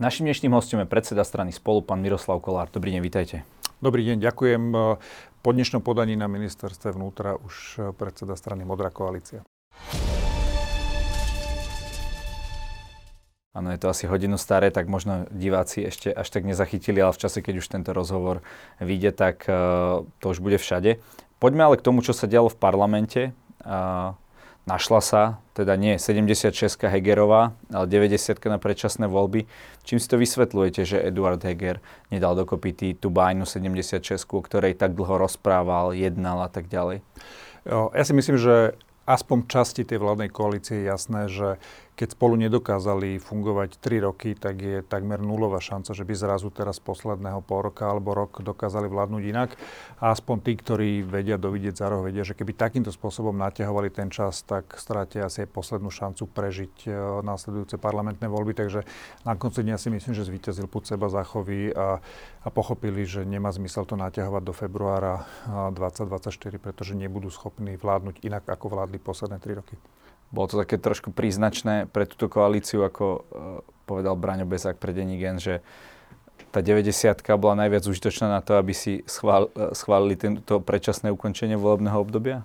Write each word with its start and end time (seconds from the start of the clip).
Našim 0.00 0.24
dnešným 0.24 0.56
hostom 0.56 0.80
je 0.80 0.88
predseda 0.88 1.20
strany 1.28 1.52
Spolu, 1.52 1.84
pán 1.84 2.00
Miroslav 2.00 2.40
Kolár. 2.40 2.72
Dobrý 2.72 2.96
deň, 2.96 3.04
vítajte. 3.04 3.44
Dobrý 3.84 4.00
deň, 4.08 4.24
ďakujem. 4.24 4.62
Po 5.44 5.50
dnešnom 5.52 5.84
podaní 5.84 6.16
na 6.16 6.24
ministerstve 6.24 6.96
vnútra 6.96 7.36
už 7.36 7.76
predseda 8.00 8.32
strany 8.32 8.64
Modrá 8.64 8.88
koalícia. 8.88 9.44
Áno, 13.52 13.68
je 13.68 13.76
to 13.76 13.92
asi 13.92 14.08
hodinu 14.08 14.40
staré, 14.40 14.72
tak 14.72 14.88
možno 14.88 15.28
diváci 15.28 15.84
ešte 15.84 16.08
až 16.16 16.32
tak 16.32 16.48
nezachytili, 16.48 17.04
ale 17.04 17.12
v 17.12 17.20
čase, 17.20 17.44
keď 17.44 17.60
už 17.60 17.68
tento 17.68 17.92
rozhovor 17.92 18.40
vyjde, 18.80 19.12
tak 19.12 19.44
uh, 19.52 20.00
to 20.24 20.32
už 20.32 20.40
bude 20.40 20.56
všade. 20.56 20.96
Poďme 21.36 21.68
ale 21.68 21.76
k 21.76 21.84
tomu, 21.84 22.00
čo 22.00 22.16
sa 22.16 22.24
dialo 22.24 22.48
v 22.48 22.56
parlamente. 22.56 23.36
Uh, 23.60 24.16
Našla 24.68 25.00
sa, 25.00 25.22
teda 25.56 25.74
nie 25.74 25.96
76 25.96 26.52
Hegerová, 26.84 27.56
ale 27.72 27.86
90 27.88 28.36
na 28.46 28.60
predčasné 28.60 29.08
voľby. 29.08 29.48
Čím 29.88 29.98
si 29.98 30.06
to 30.06 30.20
vysvetľujete, 30.20 30.80
že 30.84 31.00
Eduard 31.00 31.40
Heger 31.40 31.80
nedal 32.12 32.36
dokopy 32.36 32.70
tý, 32.76 32.88
tú 32.92 33.08
bájnu 33.08 33.48
76, 33.48 34.04
o 34.30 34.40
ktorej 34.44 34.76
tak 34.76 34.92
dlho 34.94 35.16
rozprával, 35.16 35.96
jednal 35.96 36.44
a 36.44 36.48
tak 36.52 36.68
ďalej? 36.68 37.00
Ja 37.68 38.04
si 38.04 38.12
myslím, 38.12 38.36
že 38.36 38.76
aspoň 39.10 39.50
časti 39.50 39.82
tej 39.82 39.98
vládnej 39.98 40.30
koalície 40.30 40.80
je 40.80 40.86
jasné, 40.86 41.26
že 41.26 41.58
keď 41.94 42.16
spolu 42.16 42.40
nedokázali 42.40 43.20
fungovať 43.20 43.76
3 43.76 44.08
roky, 44.08 44.32
tak 44.32 44.56
je 44.62 44.80
takmer 44.80 45.20
nulová 45.20 45.60
šanca, 45.60 45.92
že 45.92 46.08
by 46.08 46.14
zrazu 46.16 46.48
teraz 46.48 46.80
posledného 46.80 47.44
pol 47.44 47.68
roka 47.68 47.84
alebo 47.84 48.16
rok 48.16 48.40
dokázali 48.40 48.88
vládnuť 48.88 49.22
inak. 49.28 49.50
A 50.00 50.08
aspoň 50.16 50.36
tí, 50.40 50.52
ktorí 50.56 50.90
vedia 51.04 51.36
dovidieť 51.36 51.74
za 51.76 51.86
roh, 51.92 52.00
vedia, 52.00 52.24
že 52.24 52.32
keby 52.32 52.56
takýmto 52.56 52.88
spôsobom 52.88 53.36
naťahovali 53.36 53.92
ten 53.92 54.08
čas, 54.08 54.40
tak 54.48 54.80
stráte 54.80 55.20
asi 55.20 55.44
aj 55.44 55.52
poslednú 55.52 55.92
šancu 55.92 56.24
prežiť 56.24 56.74
e, 56.88 56.90
následujúce 57.20 57.76
parlamentné 57.76 58.32
voľby. 58.32 58.56
Takže 58.56 58.80
na 59.28 59.36
konci 59.36 59.60
dňa 59.60 59.76
si 59.76 59.92
myslím, 59.92 60.16
že 60.16 60.24
zvíťazil 60.24 60.72
púd 60.72 60.88
seba 60.88 61.12
zachoví 61.12 61.68
a, 61.76 62.00
a 62.40 62.48
pochopili, 62.48 63.04
že 63.04 63.28
nemá 63.28 63.52
zmysel 63.52 63.84
to 63.84 64.00
naťahovať 64.00 64.42
do 64.42 64.54
februára 64.56 65.28
2024, 65.76 66.56
pretože 66.56 66.96
nebudú 66.96 67.28
schopní 67.28 67.76
vládnuť 67.76 68.24
inak, 68.24 68.48
ako 68.48 68.72
vládli 68.72 68.96
posledné 68.96 69.36
3 69.36 69.60
roky. 69.60 69.76
Bolo 70.30 70.46
to 70.46 70.56
také 70.62 70.78
trošku 70.78 71.10
príznačné 71.10 71.90
pre 71.90 72.06
túto 72.06 72.30
koalíciu, 72.30 72.86
ako 72.86 73.04
uh, 73.06 73.20
povedal 73.90 74.14
Braňo 74.14 74.46
Bezák 74.46 74.78
pre 74.78 74.94
Denní 74.94 75.18
že 75.42 75.58
tá 76.50 76.62
90 76.62 76.90
bola 77.38 77.66
najviac 77.66 77.86
užitočná 77.86 78.26
na 78.26 78.40
to, 78.42 78.58
aby 78.58 78.74
si 78.74 78.92
e, 78.98 79.02
schválili 79.70 80.18
tento 80.18 80.58
predčasné 80.58 81.14
ukončenie 81.14 81.54
volebného 81.54 81.94
obdobia? 81.94 82.42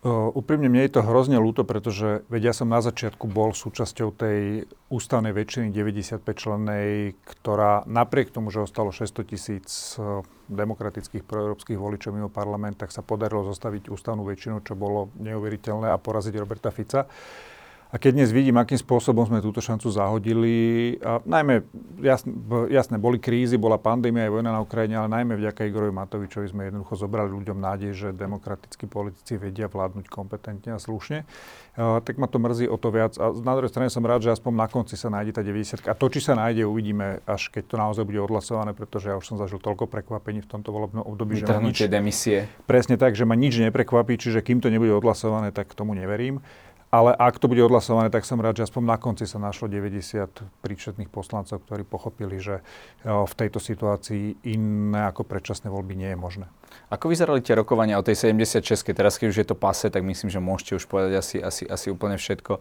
Uh, 0.00 0.32
úprimne 0.32 0.72
mne 0.72 0.88
je 0.88 0.96
to 0.96 1.04
hrozne 1.04 1.36
ľúto, 1.36 1.68
pretože 1.68 2.24
veď 2.32 2.42
ja 2.48 2.54
som 2.56 2.72
na 2.72 2.80
začiatku 2.80 3.28
bol 3.28 3.52
súčasťou 3.52 4.16
tej 4.16 4.64
ústavnej 4.88 5.36
väčšiny 5.36 5.68
95 5.76 6.24
člennej, 6.40 7.12
ktorá 7.20 7.84
napriek 7.84 8.32
tomu, 8.32 8.48
že 8.48 8.64
ostalo 8.64 8.96
600 8.96 9.28
tisíc 9.28 10.00
uh, 10.00 10.24
demokratických 10.48 11.20
proeurópskych 11.20 11.76
voličov 11.76 12.16
mimo 12.16 12.32
parlament, 12.32 12.80
tak 12.80 12.96
sa 12.96 13.04
podarilo 13.04 13.44
zostaviť 13.52 13.92
ústavnú 13.92 14.24
väčšinu, 14.24 14.64
čo 14.64 14.72
bolo 14.72 15.12
neuveriteľné 15.20 15.92
a 15.92 16.00
poraziť 16.00 16.32
Roberta 16.40 16.72
Fica. 16.72 17.04
A 17.90 17.98
keď 17.98 18.22
dnes 18.22 18.30
vidím, 18.30 18.54
akým 18.54 18.78
spôsobom 18.78 19.26
sme 19.26 19.42
túto 19.42 19.58
šancu 19.58 19.90
zahodili, 19.90 20.54
a 21.02 21.18
najmä, 21.26 21.66
jasne, 21.98 22.30
jasné, 22.70 23.02
boli 23.02 23.18
krízy, 23.18 23.58
bola 23.58 23.82
pandémia 23.82 24.30
aj 24.30 24.32
vojna 24.38 24.50
na 24.54 24.62
Ukrajine, 24.62 24.94
ale 24.94 25.10
najmä 25.10 25.34
vďaka 25.34 25.66
Igorovi 25.66 25.90
Matovičovi 25.90 26.46
sme 26.46 26.70
jednoducho 26.70 26.94
zobrali 26.94 27.34
ľuďom 27.34 27.58
nádej, 27.58 27.90
že 27.98 28.08
demokratickí 28.14 28.86
politici 28.86 29.34
vedia 29.42 29.66
vládnuť 29.66 30.06
kompetentne 30.06 30.78
a 30.78 30.78
slušne. 30.78 31.26
A, 31.74 31.98
tak 31.98 32.14
ma 32.22 32.30
to 32.30 32.38
mrzí 32.38 32.70
o 32.70 32.78
to 32.78 32.94
viac. 32.94 33.18
A 33.18 33.34
na 33.34 33.58
druhej 33.58 33.74
strane 33.74 33.90
som 33.90 34.06
rád, 34.06 34.22
že 34.22 34.30
aspoň 34.38 34.52
na 34.54 34.66
konci 34.70 34.94
sa 34.94 35.10
nájde 35.10 35.34
tá 35.34 35.42
90. 35.42 35.90
A 35.90 35.94
to, 35.98 36.06
či 36.14 36.22
sa 36.22 36.38
nájde, 36.38 36.70
uvidíme, 36.70 37.26
až 37.26 37.50
keď 37.50 37.74
to 37.74 37.74
naozaj 37.74 38.06
bude 38.06 38.22
odhlasované, 38.22 38.70
pretože 38.70 39.10
ja 39.10 39.18
už 39.18 39.26
som 39.26 39.34
zažil 39.34 39.58
toľko 39.58 39.90
prekvapení 39.90 40.46
v 40.46 40.48
tomto 40.48 40.70
volebnom 40.70 41.02
období, 41.02 41.42
že 41.42 41.50
ma 41.50 41.58
nič, 41.58 41.82
demisie. 41.90 42.46
Presne 42.70 42.94
tak, 42.94 43.18
že 43.18 43.26
ma 43.26 43.34
nič 43.34 43.58
neprekvapí, 43.58 44.14
čiže 44.14 44.46
kým 44.46 44.62
to 44.62 44.70
nebude 44.70 44.94
odhlasované, 44.94 45.50
tak 45.50 45.74
tomu 45.74 45.98
neverím. 45.98 46.38
Ale 46.90 47.14
ak 47.14 47.38
to 47.38 47.46
bude 47.46 47.62
odhlasované, 47.62 48.10
tak 48.10 48.26
som 48.26 48.42
rád, 48.42 48.58
že 48.58 48.66
aspoň 48.66 48.82
na 48.82 48.98
konci 48.98 49.22
sa 49.22 49.38
našlo 49.38 49.70
90 49.70 50.26
príčetných 50.58 51.06
poslancov, 51.06 51.62
ktorí 51.62 51.86
pochopili, 51.86 52.42
že 52.42 52.58
e, 52.58 52.62
v 53.06 53.34
tejto 53.38 53.62
situácii 53.62 54.42
iné 54.50 55.06
ako 55.06 55.22
predčasné 55.22 55.70
voľby 55.70 55.94
nie 55.94 56.10
je 56.10 56.18
možné. 56.18 56.46
Ako 56.90 57.06
vyzerali 57.06 57.46
tie 57.46 57.54
rokovania 57.54 57.94
o 57.94 58.02
tej 58.02 58.34
76 58.34 58.90
Teraz, 58.90 59.22
keď 59.22 59.26
už 59.30 59.38
je 59.38 59.46
to 59.46 59.54
pase, 59.54 59.86
tak 59.86 60.02
myslím, 60.02 60.34
že 60.34 60.42
môžete 60.42 60.82
už 60.82 60.90
povedať 60.90 61.14
asi, 61.22 61.38
asi, 61.38 61.62
asi 61.70 61.94
úplne 61.94 62.18
všetko. 62.18 62.58
E, 62.58 62.60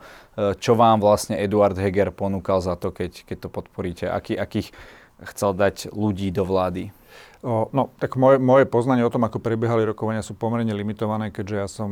čo 0.62 0.78
vám 0.78 1.02
vlastne 1.02 1.34
Eduard 1.34 1.74
Heger 1.74 2.14
ponúkal 2.14 2.62
za 2.62 2.78
to, 2.78 2.94
keď, 2.94 3.26
keď 3.26 3.38
to 3.42 3.50
podporíte? 3.50 4.06
Aký, 4.14 4.38
akých 4.38 4.70
chcel 5.34 5.58
dať 5.58 5.90
ľudí 5.90 6.30
do 6.30 6.46
vlády? 6.46 6.94
No, 7.40 7.88
tak 8.04 8.20
moje, 8.20 8.36
moje 8.36 8.68
poznanie 8.68 9.00
o 9.08 9.14
tom, 9.14 9.24
ako 9.24 9.40
prebiehali 9.40 9.88
rokovania, 9.88 10.20
sú 10.20 10.36
pomerne 10.36 10.76
limitované, 10.76 11.32
keďže 11.32 11.56
ja 11.56 11.68
som 11.72 11.90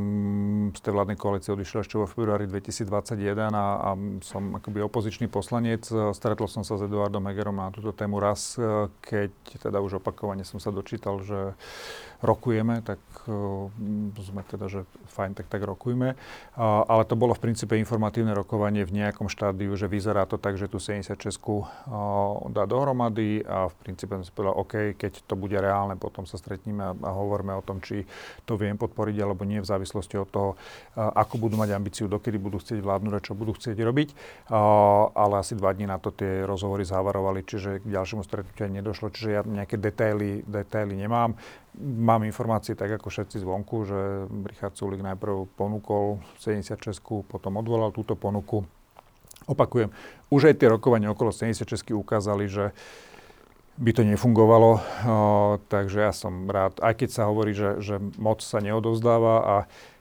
z 0.75 0.79
tej 0.83 0.91
vládnej 0.91 1.15
koalície 1.15 1.55
odišiel 1.55 1.87
ešte 1.87 1.95
vo 1.95 2.03
februári 2.03 2.51
2021 2.51 3.55
a, 3.55 3.65
a 3.79 3.89
som 4.27 4.59
akoby 4.59 4.83
opozičný 4.83 5.31
poslanec. 5.31 5.87
Stretol 5.87 6.51
som 6.51 6.67
sa 6.67 6.75
s 6.75 6.83
Eduardom 6.83 7.23
Hegerom 7.31 7.63
na 7.63 7.71
túto 7.71 7.95
tému 7.95 8.19
raz, 8.19 8.59
keď 8.99 9.31
teda 9.55 9.79
už 9.79 10.03
opakovane 10.03 10.43
som 10.43 10.59
sa 10.59 10.67
dočítal, 10.67 11.23
že 11.23 11.55
rokujeme, 12.21 12.81
tak 12.81 12.97
uh, 13.29 13.69
sme 14.17 14.41
teda, 14.41 14.65
že 14.65 14.89
fajn, 15.13 15.37
tak 15.37 15.47
tak 15.53 15.61
rokujme. 15.61 16.17
Uh, 16.57 16.81
ale 16.89 17.05
to 17.05 17.13
bolo 17.13 17.37
v 17.37 17.43
princípe 17.49 17.77
informatívne 17.77 18.33
rokovanie 18.33 18.81
v 18.85 19.05
nejakom 19.05 19.29
štádiu, 19.29 19.69
že 19.77 19.85
vyzerá 19.85 20.25
to 20.25 20.41
tak, 20.41 20.57
že 20.57 20.65
tu 20.65 20.81
76 20.81 21.13
uh, 21.13 21.63
dá 22.49 22.65
dohromady 22.65 23.45
a 23.45 23.69
v 23.69 23.75
princípe 23.85 24.17
som 24.17 24.25
si 24.25 24.33
povedal, 24.33 24.57
OK, 24.57 24.97
keď 24.97 25.13
to 25.29 25.36
bude 25.37 25.55
reálne, 25.55 25.95
potom 25.95 26.25
sa 26.25 26.35
stretníme 26.35 26.83
a, 26.83 27.09
hovoríme 27.13 27.53
o 27.55 27.63
tom, 27.63 27.79
či 27.79 28.03
to 28.43 28.57
viem 28.57 28.75
podporiť 28.75 29.17
alebo 29.21 29.45
nie 29.45 29.61
v 29.61 29.69
závislosti 29.69 30.17
od 30.17 30.29
toho, 30.29 30.49
uh, 30.53 31.13
ako 31.13 31.37
budú 31.37 31.55
mať 31.55 31.77
ambíciu, 31.77 32.05
dokedy 32.09 32.41
budú 32.41 32.57
chcieť 32.57 32.81
vládnuť 32.81 33.13
a 33.13 33.23
čo 33.23 33.37
budú 33.37 33.53
chcieť 33.55 33.77
robiť. 33.77 34.09
Uh, 34.49 35.13
ale 35.13 35.45
asi 35.45 35.53
dva 35.53 35.71
dní 35.71 35.85
na 35.85 36.01
to 36.01 36.09
tie 36.09 36.43
rozhovory 36.43 36.83
zavarovali, 36.83 37.45
čiže 37.45 37.85
k 37.85 37.85
ďalšiemu 37.87 38.25
stretnutiu 38.25 38.67
nedošlo, 38.67 39.13
čiže 39.13 39.29
ja 39.29 39.41
nejaké 39.45 39.77
detaily, 39.77 40.43
detaily 40.43 40.97
nemám 40.97 41.37
mám 41.77 42.25
informácie 42.25 42.73
tak 42.73 42.89
ako 42.97 43.13
všetci 43.13 43.37
zvonku, 43.45 43.85
že 43.85 43.99
Richard 44.49 44.73
Sulik 44.73 45.05
najprv 45.05 45.45
ponúkol 45.53 46.17
76, 46.41 46.97
potom 47.29 47.61
odvolal 47.61 47.93
túto 47.93 48.17
ponuku. 48.17 48.65
Opakujem, 49.47 49.93
už 50.33 50.51
aj 50.51 50.55
tie 50.59 50.67
rokovania 50.67 51.13
okolo 51.13 51.31
76 51.31 51.93
ukázali, 51.93 52.49
že 52.49 52.73
by 53.77 53.91
to 53.93 54.01
nefungovalo, 54.01 54.71
o, 54.77 54.79
takže 55.69 56.09
ja 56.09 56.13
som 56.13 56.49
rád, 56.49 56.81
aj 56.81 56.93
keď 56.97 57.09
sa 57.13 57.23
hovorí, 57.29 57.53
že, 57.53 57.77
že 57.81 58.01
moc 58.17 58.41
sa 58.41 58.57
neodovzdáva 58.57 59.35
a, 59.41 59.55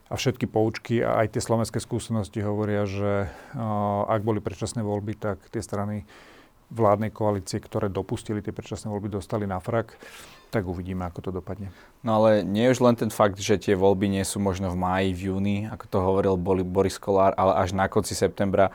a 0.08 0.14
všetky 0.16 0.48
poučky 0.48 1.04
a 1.04 1.20
aj 1.24 1.36
tie 1.36 1.42
slovenské 1.44 1.78
skúsenosti 1.80 2.40
hovoria, 2.40 2.88
že 2.88 3.28
o, 3.52 4.08
ak 4.08 4.24
boli 4.24 4.40
predčasné 4.40 4.80
voľby, 4.80 5.20
tak 5.20 5.44
tie 5.52 5.60
strany 5.60 6.08
vládnej 6.72 7.14
koalície, 7.14 7.62
ktoré 7.62 7.92
dopustili 7.92 8.42
tie 8.42 8.50
predčasné 8.50 8.90
voľby, 8.90 9.12
dostali 9.12 9.46
na 9.46 9.62
frak 9.62 9.94
tak 10.50 10.66
uvidíme, 10.66 11.04
ako 11.04 11.20
to 11.20 11.30
dopadne. 11.34 11.74
No 12.06 12.22
ale 12.22 12.46
nie 12.46 12.64
je 12.64 12.78
už 12.78 12.80
len 12.80 12.96
ten 12.96 13.10
fakt, 13.10 13.36
že 13.36 13.58
tie 13.58 13.74
voľby 13.74 14.06
nie 14.06 14.22
sú 14.22 14.38
možno 14.38 14.70
v 14.70 14.78
máji, 14.78 15.08
v 15.12 15.20
júni, 15.28 15.56
ako 15.66 15.84
to 15.90 15.98
hovoril 15.98 16.34
Boris 16.64 16.96
Kolár, 16.96 17.34
ale 17.34 17.58
až 17.60 17.74
na 17.74 17.90
konci 17.90 18.14
septembra 18.14 18.70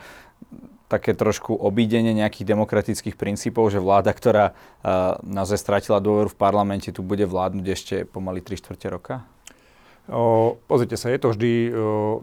také 0.92 1.16
trošku 1.16 1.56
obídenie 1.56 2.12
nejakých 2.12 2.52
demokratických 2.52 3.16
princípov, 3.16 3.72
že 3.72 3.80
vláda, 3.80 4.12
ktorá 4.12 4.52
uh, 4.52 5.16
naozaj 5.24 5.56
stratila 5.56 6.04
dôveru 6.04 6.28
v 6.28 6.36
parlamente, 6.36 6.92
tu 6.92 7.00
bude 7.00 7.24
vládnuť 7.24 7.66
ešte 7.72 7.94
pomaly 8.04 8.44
3 8.44 8.60
čtvrte 8.60 8.86
roka? 8.92 9.24
O, 10.10 10.58
pozrite 10.66 10.98
sa, 10.98 11.14
je 11.14 11.22
to 11.22 11.30
vždy 11.30 11.70
o, 11.70 11.72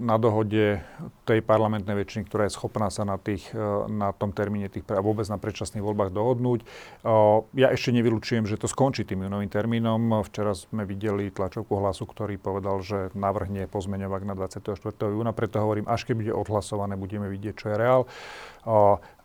na 0.03 0.19
dohode 0.19 0.83
tej 1.23 1.39
parlamentnej 1.39 1.95
väčšiny, 1.95 2.27
ktorá 2.27 2.43
je 2.49 2.55
schopná 2.57 2.91
sa 2.91 3.07
na, 3.07 3.15
tých, 3.15 3.47
na 3.87 4.11
tom 4.11 4.35
termíne 4.35 4.67
tých, 4.67 4.83
a 4.91 4.99
vôbec 4.99 5.23
na 5.31 5.39
predčasných 5.39 5.79
voľbách 5.79 6.11
dohodnúť. 6.11 6.59
O, 7.07 7.47
ja 7.55 7.71
ešte 7.71 7.95
nevylučujem, 7.95 8.43
že 8.43 8.59
to 8.59 8.67
skončí 8.67 9.07
tým 9.07 9.31
novým 9.31 9.47
termínom. 9.47 10.25
Včera 10.27 10.51
sme 10.51 10.83
videli 10.83 11.31
tlačovku 11.31 11.71
hlasu, 11.79 12.03
ktorý 12.03 12.35
povedal, 12.35 12.83
že 12.83 13.15
navrhne 13.15 13.71
pozmeňovak 13.71 14.27
na 14.27 14.35
24. 14.35 14.75
júna, 14.99 15.31
preto 15.31 15.63
hovorím, 15.63 15.87
až 15.87 16.03
keď 16.03 16.15
bude 16.19 16.33
odhlasované, 16.35 16.99
budeme 16.99 17.31
vidieť, 17.31 17.55
čo 17.55 17.65
je 17.71 17.75
reál. 17.79 18.01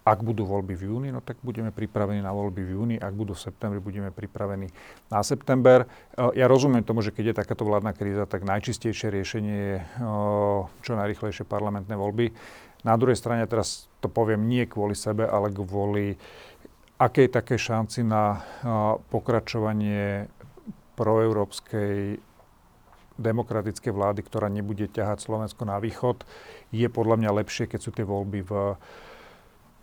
Ak 0.05 0.21
budú 0.21 0.45
voľby 0.45 0.77
v 0.77 0.83
júni, 0.93 1.09
no 1.09 1.25
tak 1.25 1.41
budeme 1.41 1.73
pripravení 1.73 2.21
na 2.21 2.29
voľby 2.29 2.61
v 2.61 2.71
júni. 2.77 2.97
Ak 3.01 3.17
budú 3.17 3.33
v 3.33 3.41
septembri, 3.41 3.81
budeme 3.81 4.12
pripravení 4.12 4.69
na 5.09 5.25
september. 5.25 5.89
E, 6.12 6.37
ja 6.37 6.45
rozumiem 6.45 6.85
tomu, 6.85 7.01
že 7.01 7.09
keď 7.09 7.33
je 7.33 7.39
takáto 7.41 7.65
vládna 7.65 7.97
kríza, 7.97 8.29
tak 8.29 8.45
najčistejšie 8.45 9.09
riešenie 9.09 9.56
je 9.56 9.77
e, 9.81 9.85
čo 10.85 10.93
najrychlejšie 10.93 11.49
parlamentné 11.49 11.97
voľby. 11.97 12.37
Na 12.85 13.01
druhej 13.01 13.17
strane, 13.17 13.49
teraz 13.49 13.89
to 14.05 14.12
poviem 14.12 14.45
nie 14.45 14.69
kvôli 14.69 14.93
sebe, 14.93 15.25
ale 15.25 15.49
kvôli 15.49 16.21
akej 17.00 17.33
také 17.33 17.57
šanci 17.57 18.05
na 18.05 18.37
e, 18.37 18.39
pokračovanie 19.09 20.29
proeurópskej 21.00 22.21
demokratickej 23.17 23.93
vlády, 23.95 24.21
ktorá 24.21 24.53
nebude 24.53 24.85
ťahať 24.85 25.25
Slovensko 25.25 25.65
na 25.65 25.81
východ, 25.81 26.29
je 26.75 26.87
podľa 26.93 27.25
mňa 27.25 27.31
lepšie, 27.41 27.71
keď 27.71 27.81
sú 27.81 27.91
tie 27.95 28.05
voľby 28.05 28.45
v 28.45 28.53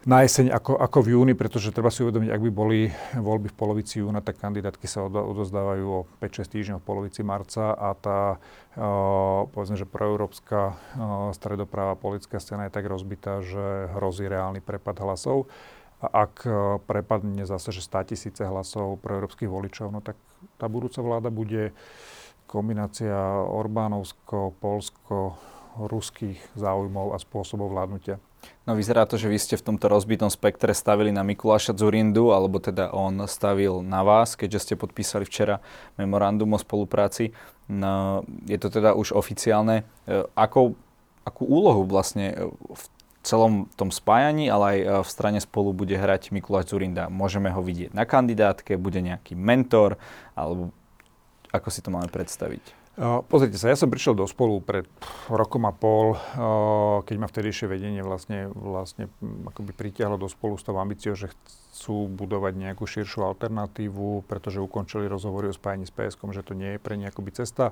na 0.02 0.26
jeseň 0.26 0.50
ako, 0.50 0.82
ako 0.82 1.00
v 1.06 1.12
júni, 1.14 1.34
pretože 1.38 1.70
treba 1.70 1.94
si 1.94 2.02
uvedomiť, 2.02 2.30
ak 2.34 2.42
by 2.42 2.52
boli 2.52 2.80
voľby 3.14 3.54
v 3.54 3.58
polovici 3.58 4.02
júna, 4.02 4.26
tak 4.26 4.42
kandidátky 4.42 4.90
sa 4.90 5.06
odozdávajú 5.06 5.86
o 5.86 6.00
5-6 6.18 6.54
týždňov 6.58 6.78
v 6.82 6.88
polovici 6.88 7.22
marca 7.22 7.78
a 7.78 7.94
tá, 7.94 8.42
povedzme, 9.54 9.78
že 9.78 9.86
proeurópska 9.86 10.60
uh, 10.74 10.76
stredoprava 11.38 11.94
politická 11.94 12.42
scéna 12.42 12.66
je 12.66 12.74
tak 12.74 12.90
rozbitá, 12.90 13.46
že 13.46 13.94
hrozí 13.94 14.26
reálny 14.26 14.66
prepad 14.66 14.98
hlasov. 15.06 15.46
A 16.02 16.26
ak 16.26 16.50
prepadne 16.90 17.46
zase, 17.46 17.70
že 17.70 17.86
100 17.86 18.10
tisíce 18.10 18.42
hlasov 18.42 18.98
pro 19.06 19.22
voličov, 19.22 19.94
no 19.94 20.02
tak 20.02 20.18
tá 20.58 20.66
budúca 20.66 20.98
vláda 20.98 21.30
bude 21.30 21.78
kombinácia 22.50 23.14
Orbánovsko, 23.46 24.58
Polsko, 24.58 25.38
ruských 25.78 26.42
záujmov 26.58 27.14
a 27.14 27.22
spôsobov 27.22 27.70
vládnutia. 27.70 28.18
No 28.62 28.78
vyzerá 28.78 29.10
to, 29.10 29.18
že 29.18 29.26
vy 29.26 29.42
ste 29.42 29.56
v 29.58 29.74
tomto 29.74 29.90
rozbitom 29.90 30.30
spektre 30.30 30.78
stavili 30.78 31.10
na 31.10 31.26
Mikuláša 31.26 31.74
Zurindu, 31.74 32.30
alebo 32.30 32.62
teda 32.62 32.94
on 32.94 33.26
stavil 33.26 33.82
na 33.82 34.06
vás, 34.06 34.38
keďže 34.38 34.70
ste 34.70 34.74
podpísali 34.78 35.26
včera 35.26 35.66
memorandum 35.98 36.54
o 36.54 36.60
spolupráci. 36.62 37.34
No, 37.66 38.22
je 38.46 38.62
to 38.62 38.70
teda 38.70 38.94
už 38.94 39.18
oficiálne. 39.18 39.82
E, 40.06 40.24
akou, 40.38 40.78
akú 41.26 41.50
úlohu 41.50 41.90
vlastne 41.90 42.54
v 42.70 42.84
celom 43.26 43.70
tom 43.78 43.90
spájaní, 43.90 44.50
ale 44.50 44.66
aj 44.66 44.78
e, 44.78 44.86
v 45.02 45.10
strane 45.10 45.40
spolu 45.42 45.74
bude 45.74 45.98
hrať 45.98 46.30
Mikuláš 46.30 46.70
Zurinda? 46.70 47.10
Môžeme 47.10 47.50
ho 47.50 47.66
vidieť 47.66 47.98
na 47.98 48.06
kandidátke, 48.06 48.78
bude 48.78 49.02
nejaký 49.02 49.34
mentor, 49.34 49.98
alebo 50.38 50.70
ako 51.50 51.68
si 51.74 51.82
to 51.82 51.90
máme 51.90 52.14
predstaviť? 52.14 52.81
Pozrite 53.00 53.56
sa, 53.56 53.72
ja 53.72 53.80
som 53.80 53.88
prišiel 53.88 54.20
do 54.20 54.28
spolu 54.28 54.60
pred 54.60 54.84
rokom 55.32 55.64
a 55.64 55.72
pol, 55.72 56.20
keď 57.08 57.16
ma 57.16 57.28
vtedejšie 57.32 57.72
vedenie 57.72 58.04
vlastne, 58.04 58.52
vlastne 58.52 59.08
akoby 59.48 59.72
pritiahlo 59.72 60.20
do 60.20 60.28
spolu 60.28 60.60
s 60.60 60.68
tou 60.68 60.76
ambíciou, 60.76 61.16
že 61.16 61.32
chcú 61.72 62.12
budovať 62.12 62.60
nejakú 62.60 62.84
širšiu 62.84 63.24
alternatívu, 63.32 64.28
pretože 64.28 64.60
ukončili 64.60 65.08
rozhovory 65.08 65.48
o 65.48 65.56
spájení 65.56 65.88
s 65.88 65.96
PSK, 65.96 66.20
že 66.36 66.44
to 66.44 66.52
nie 66.52 66.76
je 66.76 66.84
pre 66.84 67.00
ne 67.00 67.08
akoby 67.08 67.32
cesta. 67.32 67.72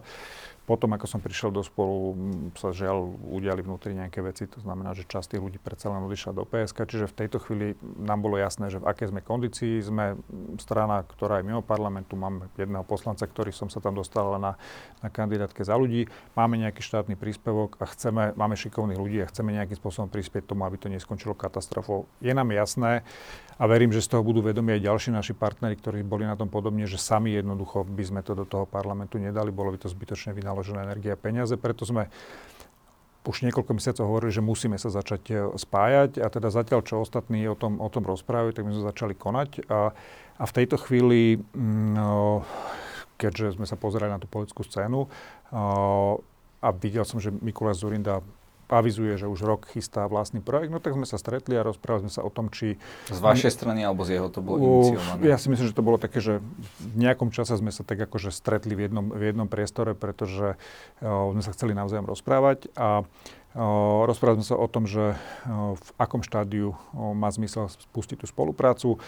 Potom, 0.64 0.94
ako 0.94 1.10
som 1.10 1.20
prišiel 1.20 1.50
do 1.50 1.66
spolu, 1.66 2.14
sa 2.54 2.70
žiaľ 2.70 3.10
udiali 3.26 3.66
vnútri 3.66 3.98
nejaké 3.98 4.22
veci, 4.22 4.46
to 4.46 4.62
znamená, 4.62 4.94
že 4.94 5.02
časť 5.04 5.36
tých 5.36 5.42
ľudí 5.42 5.58
predsa 5.58 5.90
len 5.90 6.06
odišla 6.06 6.32
do 6.32 6.46
PSK, 6.46 6.86
čiže 6.86 7.10
v 7.10 7.18
tejto 7.26 7.42
chvíli 7.42 7.74
nám 7.98 8.22
bolo 8.22 8.38
jasné, 8.38 8.70
že 8.70 8.78
v 8.78 8.86
aké 8.86 9.10
sme 9.10 9.26
kondícii. 9.26 9.82
Sme 9.82 10.16
strana, 10.62 11.02
ktorá 11.04 11.42
je 11.42 11.50
mimo 11.50 11.66
parlamentu, 11.66 12.14
máme 12.14 12.54
jedného 12.54 12.86
poslanca, 12.86 13.26
ktorý 13.26 13.50
som 13.50 13.68
sa 13.68 13.82
tam 13.82 13.98
dostal 13.98 14.38
na, 14.38 14.62
na 15.02 15.10
kandidátke 15.10 15.66
za 15.66 15.74
ľudí, 15.74 16.06
máme 16.38 16.62
nejaký 16.62 16.86
štátny 16.86 17.18
príspevok 17.18 17.82
a 17.82 17.90
chceme, 17.90 18.38
máme 18.38 18.54
šikovných 18.54 19.02
ľudí 19.02 19.26
a 19.26 19.30
chceme 19.34 19.50
nejakým 19.58 19.76
spôsobom 19.76 20.08
prispieť 20.14 20.54
tomu, 20.54 20.70
aby 20.70 20.78
to 20.78 20.88
neskončilo 20.94 21.34
katastrofou. 21.34 22.06
Je 22.22 22.30
nám 22.30 22.54
jasné, 22.54 23.02
a 23.60 23.64
verím, 23.68 23.92
že 23.92 24.00
z 24.00 24.16
toho 24.16 24.24
budú 24.24 24.40
vedomi 24.40 24.80
aj 24.80 24.88
ďalší 24.88 25.10
naši 25.12 25.36
partneri, 25.36 25.76
ktorí 25.76 26.00
boli 26.08 26.24
na 26.24 26.40
tom 26.40 26.48
podobne, 26.48 26.88
že 26.88 26.96
sami 26.96 27.36
jednoducho 27.36 27.84
by 27.84 28.04
sme 28.08 28.22
to 28.24 28.32
do 28.32 28.48
toho 28.48 28.64
parlamentu 28.64 29.20
nedali, 29.20 29.52
bolo 29.52 29.76
by 29.76 29.84
to 29.84 29.92
zbytočne 29.92 30.32
vynaložené 30.32 30.88
energia 30.88 31.14
a 31.14 31.20
peniaze, 31.20 31.60
preto 31.60 31.84
sme 31.84 32.08
už 33.28 33.46
niekoľko 33.46 33.72
mesiacov 33.78 34.10
hovorili, 34.10 34.32
že 34.34 34.42
musíme 34.42 34.80
sa 34.82 34.90
začať 34.90 35.24
e, 35.30 35.34
spájať. 35.54 36.18
A 36.18 36.34
teda 36.34 36.50
zatiaľ, 36.50 36.82
čo 36.82 37.04
ostatní 37.04 37.46
o 37.46 37.54
tom, 37.54 37.78
o 37.78 37.86
tom 37.92 38.02
rozprávajú, 38.02 38.58
tak 38.58 38.66
my 38.66 38.74
sme 38.74 38.90
začali 38.90 39.14
konať. 39.14 39.70
A, 39.70 39.94
a 40.40 40.44
v 40.50 40.56
tejto 40.56 40.82
chvíli, 40.82 41.38
no, 41.94 42.42
keďže 43.22 43.60
sme 43.60 43.70
sa 43.70 43.78
pozerali 43.78 44.10
na 44.10 44.18
tú 44.18 44.26
politickú 44.26 44.66
scénu 44.66 45.12
a 46.60 46.68
videl 46.80 47.06
som, 47.06 47.22
že 47.22 47.30
Mikuláš 47.30 47.84
Zurinda 47.84 48.24
avizuje, 48.70 49.18
že 49.18 49.26
už 49.26 49.42
rok 49.42 49.62
chystá 49.74 50.06
vlastný 50.06 50.40
projekt, 50.40 50.70
no 50.70 50.78
tak 50.78 50.94
sme 50.94 51.10
sa 51.10 51.18
stretli 51.18 51.58
a 51.58 51.66
rozprávali 51.66 52.08
sme 52.08 52.14
sa 52.14 52.22
o 52.22 52.30
tom, 52.30 52.54
či... 52.54 52.78
Z 53.10 53.20
vašej 53.20 53.52
strany 53.52 53.82
alebo 53.82 54.06
z 54.06 54.22
jeho 54.22 54.30
to 54.30 54.40
bolo 54.46 54.58
iniciované? 54.62 55.26
Ja 55.26 55.42
si 55.42 55.50
myslím, 55.50 55.68
že 55.68 55.76
to 55.76 55.84
bolo 55.84 55.98
také, 55.98 56.22
že 56.22 56.40
v 56.80 56.96
nejakom 56.96 57.34
čase 57.34 57.58
sme 57.58 57.74
sa 57.74 57.82
tak 57.82 57.98
akože 57.98 58.30
stretli 58.30 58.78
v 58.78 58.88
jednom, 58.88 59.10
v 59.10 59.34
jednom 59.34 59.50
priestore, 59.50 59.98
pretože 59.98 60.56
uh, 61.02 61.34
sme 61.34 61.42
sa 61.42 61.52
chceli 61.52 61.74
navzájom 61.74 62.06
rozprávať 62.06 62.70
a 62.78 63.04
uh, 63.04 63.39
Rozprávali 63.50 64.46
sme 64.46 64.50
sa 64.54 64.62
o 64.62 64.70
tom, 64.70 64.86
že 64.86 65.18
v 65.74 65.90
akom 65.98 66.22
štádiu 66.22 66.78
má 66.94 67.34
zmysel 67.34 67.66
spustiť 67.66 68.22
tú 68.22 68.30
spoluprácu. 68.30 69.02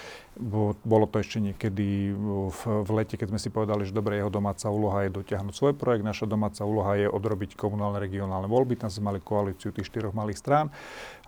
Bolo 0.82 1.06
to 1.06 1.22
ešte 1.22 1.38
niekedy 1.38 2.10
v, 2.50 2.90
lete, 2.90 3.22
keď 3.22 3.38
sme 3.38 3.40
si 3.40 3.54
povedali, 3.54 3.86
že 3.86 3.94
dobre, 3.94 4.18
jeho 4.18 4.34
domáca 4.34 4.66
úloha 4.74 5.06
je 5.06 5.14
dotiahnuť 5.14 5.54
svoj 5.54 5.74
projekt, 5.78 6.02
naša 6.02 6.26
domáca 6.26 6.66
úloha 6.66 6.98
je 6.98 7.06
odrobiť 7.06 7.54
komunálne 7.54 8.02
regionálne 8.02 8.50
voľby, 8.50 8.82
tam 8.82 8.90
sme 8.90 9.14
mali 9.14 9.20
koalíciu 9.22 9.70
tých 9.70 9.86
štyroch 9.86 10.18
malých 10.18 10.42
strán. 10.42 10.74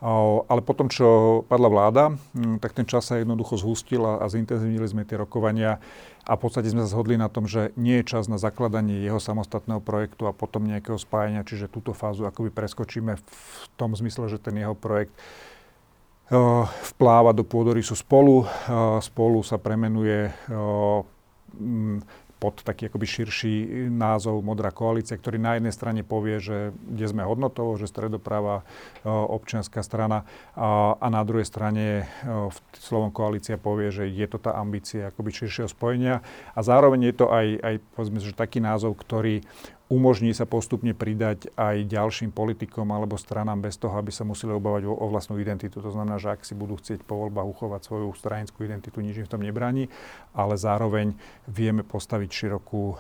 Ale 0.04 0.60
potom, 0.66 0.92
čo 0.92 1.42
padla 1.48 1.70
vláda, 1.72 2.04
tak 2.60 2.76
ten 2.76 2.84
čas 2.84 3.08
sa 3.08 3.22
jednoducho 3.22 3.56
zhustil 3.56 4.04
a, 4.04 4.28
zintenzívnili 4.28 4.84
sme 4.84 5.08
tie 5.08 5.16
rokovania 5.16 5.80
a 6.28 6.36
v 6.36 6.44
podstate 6.44 6.68
sme 6.68 6.84
sa 6.84 6.92
zhodli 6.92 7.16
na 7.16 7.32
tom, 7.32 7.48
že 7.48 7.72
nie 7.80 8.04
je 8.04 8.12
čas 8.16 8.28
na 8.28 8.36
zakladanie 8.36 9.00
jeho 9.00 9.20
samostatného 9.20 9.80
projektu 9.80 10.28
a 10.28 10.36
potom 10.36 10.68
nejakého 10.68 11.00
spájania, 11.00 11.48
čiže 11.48 11.72
túto 11.72 11.96
fázu 11.96 12.28
akoby 12.28 12.52
preskočíme 12.52 13.16
v 13.16 13.66
tom 13.80 13.96
zmysle, 13.96 14.28
že 14.28 14.44
ten 14.44 14.60
jeho 14.60 14.76
projekt 14.76 15.16
uh, 16.32 16.68
vpláva 16.96 17.32
do 17.32 17.48
pôdorysu 17.48 17.96
spolu. 17.96 18.44
Uh, 18.44 19.00
spolu 19.00 19.40
sa 19.44 19.56
premenuje 19.56 20.32
uh, 20.52 21.04
pod 22.44 22.60
taký 22.60 22.92
akoby 22.92 23.08
širší 23.08 23.56
názov 23.88 24.44
Modrá 24.44 24.76
koalícia, 24.76 25.16
ktorý 25.16 25.40
na 25.40 25.56
jednej 25.56 25.72
strane 25.72 26.04
povie, 26.04 26.44
že 26.44 26.76
kde 26.76 27.06
sme 27.08 27.24
hodnotovo, 27.24 27.80
že 27.80 27.88
stredoprava 27.88 28.60
e, 28.60 29.08
občianská 29.08 29.80
strana 29.80 30.28
a, 30.52 31.00
a 31.00 31.08
na 31.08 31.24
druhej 31.24 31.48
strane 31.48 32.04
e, 32.04 32.28
v 32.28 32.58
slovom 32.76 33.16
koalícia 33.16 33.56
povie, 33.56 33.96
že 33.96 34.12
je 34.12 34.28
to 34.28 34.44
tá 34.44 34.60
ambícia 34.60 35.16
akoby 35.16 35.32
širšieho 35.32 35.72
spojenia. 35.72 36.20
A 36.52 36.60
zároveň 36.60 37.08
je 37.08 37.16
to 37.16 37.32
aj, 37.32 37.48
aj 37.64 37.76
povedzme, 37.96 38.20
že 38.20 38.36
taký 38.36 38.60
názov, 38.60 39.00
ktorý 39.00 39.40
umožní 39.94 40.34
sa 40.34 40.50
postupne 40.50 40.98
pridať 40.98 41.54
aj 41.54 41.86
ďalším 41.86 42.34
politikom 42.34 42.90
alebo 42.90 43.14
stranám 43.22 43.62
bez 43.62 43.78
toho, 43.78 43.94
aby 43.94 44.10
sa 44.10 44.26
museli 44.26 44.50
obávať 44.50 44.90
o, 44.90 44.94
o 44.98 45.06
vlastnú 45.14 45.38
identitu. 45.38 45.78
To 45.86 45.94
znamená, 45.94 46.18
že 46.18 46.34
ak 46.34 46.42
si 46.42 46.58
budú 46.58 46.82
chcieť 46.82 47.06
po 47.06 47.22
voľbách 47.22 47.46
uchovať 47.46 47.82
svoju 47.86 48.10
stranickú 48.18 48.66
identitu, 48.66 48.98
nič 49.06 49.22
im 49.22 49.28
v 49.30 49.34
tom 49.38 49.46
nebráni, 49.46 49.94
ale 50.34 50.58
zároveň 50.58 51.14
vieme 51.46 51.86
postaviť 51.86 52.30
širokú 52.34 52.84
uh, 52.90 52.98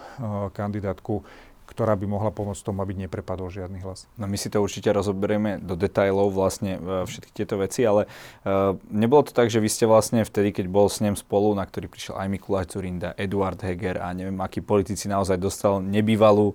kandidátku 0.54 1.26
ktorá 1.74 1.98
by 1.98 2.06
mohla 2.06 2.30
pomôcť 2.30 2.62
tomu, 2.62 2.86
aby 2.86 2.94
neprepadol 2.94 3.50
žiadny 3.50 3.82
hlas. 3.82 4.06
No 4.22 4.30
my 4.30 4.38
si 4.38 4.54
to 4.54 4.62
určite 4.62 4.94
rozoberieme 4.94 5.58
do 5.58 5.74
detajlov 5.74 6.30
vlastne 6.30 6.78
e, 6.78 7.10
všetky 7.10 7.34
tieto 7.34 7.58
veci, 7.58 7.82
ale 7.82 8.06
uh, 8.46 8.78
nebolo 8.94 9.26
to 9.26 9.34
tak, 9.34 9.50
že 9.50 9.58
vy 9.58 9.70
ste 9.74 9.90
vlastne 9.90 10.22
vtedy, 10.22 10.54
keď 10.54 10.66
bol 10.70 10.86
s 10.86 11.02
ním 11.02 11.18
spolu, 11.18 11.58
na 11.58 11.66
ktorý 11.66 11.90
prišiel 11.90 12.22
aj 12.22 12.28
Mikuláš 12.30 12.78
Zurinda, 12.78 13.18
Eduard 13.18 13.58
Heger 13.58 13.98
a 13.98 14.14
neviem, 14.14 14.38
akí 14.38 14.62
politici 14.62 15.10
naozaj 15.10 15.42
dostal 15.42 15.82
nebývalú, 15.82 16.54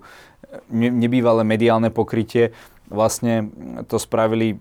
ne, 0.71 0.87
nebývalé 0.87 1.43
mediálne 1.43 1.91
pokrytie, 1.91 2.55
vlastne 2.87 3.51
to 3.91 3.99
spravili 3.99 4.57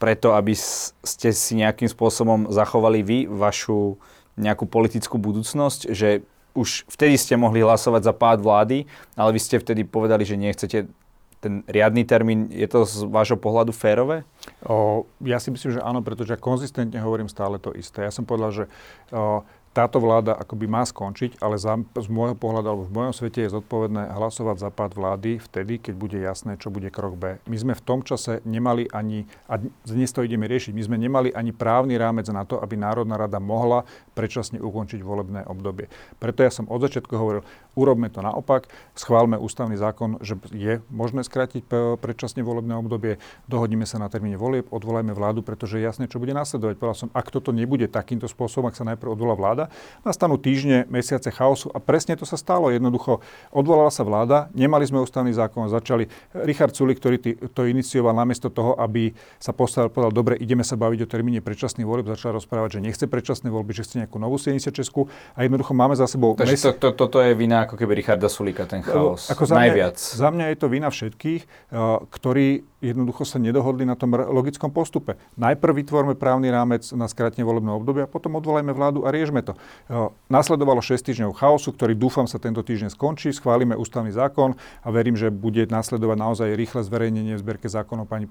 preto, 0.00 0.32
aby 0.32 0.56
ste 0.56 1.30
si 1.30 1.60
nejakým 1.60 1.86
spôsobom 1.86 2.48
zachovali 2.50 3.04
vy 3.04 3.18
vašu 3.28 4.00
nejakú 4.40 4.64
politickú 4.64 5.20
budúcnosť, 5.20 5.92
že 5.92 6.24
už 6.54 6.88
vtedy 6.90 7.14
ste 7.18 7.34
mohli 7.38 7.62
hlasovať 7.62 8.02
za 8.06 8.14
pád 8.14 8.38
vlády, 8.42 8.86
ale 9.14 9.30
vy 9.34 9.40
ste 9.40 9.62
vtedy 9.62 9.86
povedali, 9.86 10.26
že 10.26 10.40
nechcete 10.40 10.90
ten 11.40 11.64
riadny 11.64 12.04
termín, 12.04 12.52
je 12.52 12.68
to 12.68 12.84
z 12.84 13.08
vášho 13.08 13.40
pohľadu 13.40 13.72
férové? 13.72 14.28
O, 14.60 15.08
ja 15.24 15.40
si 15.40 15.48
myslím, 15.48 15.72
že 15.72 15.80
áno, 15.80 16.04
pretože 16.04 16.36
ja 16.36 16.40
konzistentne 16.40 17.00
hovorím 17.00 17.32
stále 17.32 17.56
to 17.56 17.72
isté. 17.72 18.04
Ja 18.04 18.12
som 18.12 18.28
povedal, 18.28 18.52
že 18.52 18.64
o, 19.08 19.40
táto 19.70 20.02
vláda 20.02 20.34
akoby 20.34 20.66
má 20.66 20.82
skončiť, 20.82 21.38
ale 21.38 21.54
za, 21.54 21.78
z 21.78 22.08
môjho 22.10 22.34
pohľadu 22.34 22.66
alebo 22.66 22.84
v 22.90 22.94
mojom 22.94 23.14
svete 23.14 23.46
je 23.46 23.54
zodpovedné 23.54 24.10
hlasovať 24.18 24.56
za 24.58 24.70
pád 24.74 24.98
vlády 24.98 25.38
vtedy, 25.38 25.78
keď 25.78 25.94
bude 25.94 26.18
jasné, 26.18 26.58
čo 26.58 26.74
bude 26.74 26.90
krok 26.90 27.14
B. 27.14 27.38
My 27.46 27.54
sme 27.54 27.78
v 27.78 27.82
tom 27.86 28.02
čase 28.02 28.42
nemali 28.42 28.90
ani, 28.90 29.30
a 29.46 29.62
dnes 29.86 30.10
to 30.10 30.26
ideme 30.26 30.50
riešiť, 30.50 30.74
my 30.74 30.82
sme 30.82 30.96
nemali 30.98 31.30
ani 31.30 31.54
právny 31.54 31.94
rámec 31.94 32.26
na 32.34 32.42
to, 32.42 32.58
aby 32.58 32.74
Národná 32.74 33.14
rada 33.14 33.38
mohla 33.38 33.86
predčasne 34.18 34.58
ukončiť 34.58 35.06
volebné 35.06 35.46
obdobie. 35.46 35.86
Preto 36.18 36.42
ja 36.42 36.50
som 36.50 36.66
od 36.66 36.82
začiatku 36.82 37.14
hovoril, 37.14 37.46
urobme 37.78 38.10
to 38.10 38.26
naopak, 38.26 38.66
schválme 38.98 39.38
ústavný 39.38 39.78
zákon, 39.78 40.18
že 40.18 40.34
je 40.50 40.82
možné 40.90 41.22
skrátiť 41.22 41.70
predčasne 42.02 42.42
volebné 42.42 42.74
obdobie, 42.74 43.22
dohodneme 43.46 43.86
sa 43.86 44.02
na 44.02 44.10
termíne 44.10 44.34
volieb, 44.34 44.66
odvolajme 44.74 45.14
vládu, 45.14 45.46
pretože 45.46 45.78
je 45.78 45.86
jasné, 45.86 46.10
čo 46.10 46.18
bude 46.18 46.34
následovať. 46.34 46.74
Povedal 46.74 46.98
som, 47.06 47.10
ak 47.14 47.30
toto 47.30 47.54
nebude 47.54 47.86
takýmto 47.86 48.26
spôsobom, 48.26 48.66
ak 48.66 48.78
sa 48.78 48.82
najprv 48.82 49.14
odvolá 49.14 49.34
vláda, 49.38 49.59
vláda. 49.60 49.72
Nastanú 50.00 50.40
týždne, 50.40 50.88
mesiace 50.88 51.28
chaosu 51.28 51.68
a 51.76 51.78
presne 51.78 52.16
to 52.16 52.24
sa 52.24 52.40
stalo. 52.40 52.72
Jednoducho 52.72 53.20
odvolala 53.52 53.92
sa 53.92 54.00
vláda, 54.00 54.48
nemali 54.56 54.88
sme 54.88 55.04
ústavný 55.04 55.30
zákon, 55.36 55.68
začali 55.68 56.08
Richard 56.32 56.72
Sulik, 56.72 56.96
ktorý 56.98 57.20
to 57.52 57.68
inicioval 57.68 58.16
namiesto 58.16 58.48
toho, 58.48 58.72
aby 58.80 59.12
sa 59.36 59.52
postavil, 59.52 59.92
povedal, 59.92 60.12
dobre, 60.14 60.34
ideme 60.40 60.64
sa 60.64 60.80
baviť 60.80 61.04
o 61.04 61.08
termíne 61.10 61.44
predčasných 61.44 61.84
volieb, 61.84 62.08
začal 62.08 62.32
rozprávať, 62.40 62.80
že 62.80 62.80
nechce 62.80 63.04
predčasné 63.04 63.52
voľby, 63.52 63.76
že 63.76 63.84
chce 63.84 63.94
nejakú 64.06 64.16
novú 64.16 64.40
76 64.40 64.72
a 65.36 65.38
jednoducho 65.44 65.72
máme 65.76 65.92
za 65.98 66.08
sebou... 66.08 66.32
Takže 66.38 66.56
mes... 66.56 66.64
to, 66.64 66.72
to, 66.78 66.88
toto 66.96 67.18
je 67.20 67.36
vina 67.36 67.68
ako 67.68 67.76
keby 67.76 68.00
Richarda 68.00 68.32
Sulika, 68.32 68.64
ten 68.64 68.80
chaos. 68.80 69.28
Ako 69.28 69.44
za 69.44 69.58
mňa, 69.58 69.60
Najviac. 69.60 69.96
Za 70.00 70.28
mňa 70.32 70.46
je 70.54 70.56
to 70.56 70.66
vina 70.70 70.88
všetkých, 70.88 71.42
ktorí 72.08 72.64
jednoducho 72.80 73.28
sa 73.28 73.36
nedohodli 73.36 73.84
na 73.84 73.94
tom 73.94 74.16
logickom 74.16 74.72
postupe. 74.72 75.20
Najprv 75.36 75.84
vytvorme 75.84 76.14
právny 76.16 76.48
rámec 76.48 76.88
na 76.96 77.06
skratenie 77.06 77.44
volebného 77.44 77.76
obdobia, 77.76 78.08
potom 78.08 78.40
odvolajme 78.40 78.72
vládu 78.72 79.04
a 79.04 79.12
riešme 79.12 79.44
to. 79.44 79.49
Nasledovalo 80.30 80.82
6 80.82 81.00
týždňov 81.00 81.36
chaosu, 81.36 81.72
ktorý 81.74 81.94
dúfam 81.96 82.28
sa 82.28 82.36
tento 82.36 82.62
týždeň 82.62 82.92
skončí, 82.92 83.34
schválime 83.34 83.74
ústavný 83.74 84.10
zákon 84.14 84.58
a 84.82 84.88
verím, 84.90 85.16
že 85.16 85.32
bude 85.32 85.66
nasledovať 85.66 86.16
naozaj 86.18 86.48
rýchle 86.58 86.82
zverejnenie 86.86 87.34
v 87.36 87.42
zberke 87.42 87.68
zákonov. 87.70 88.10
Pani 88.10 88.30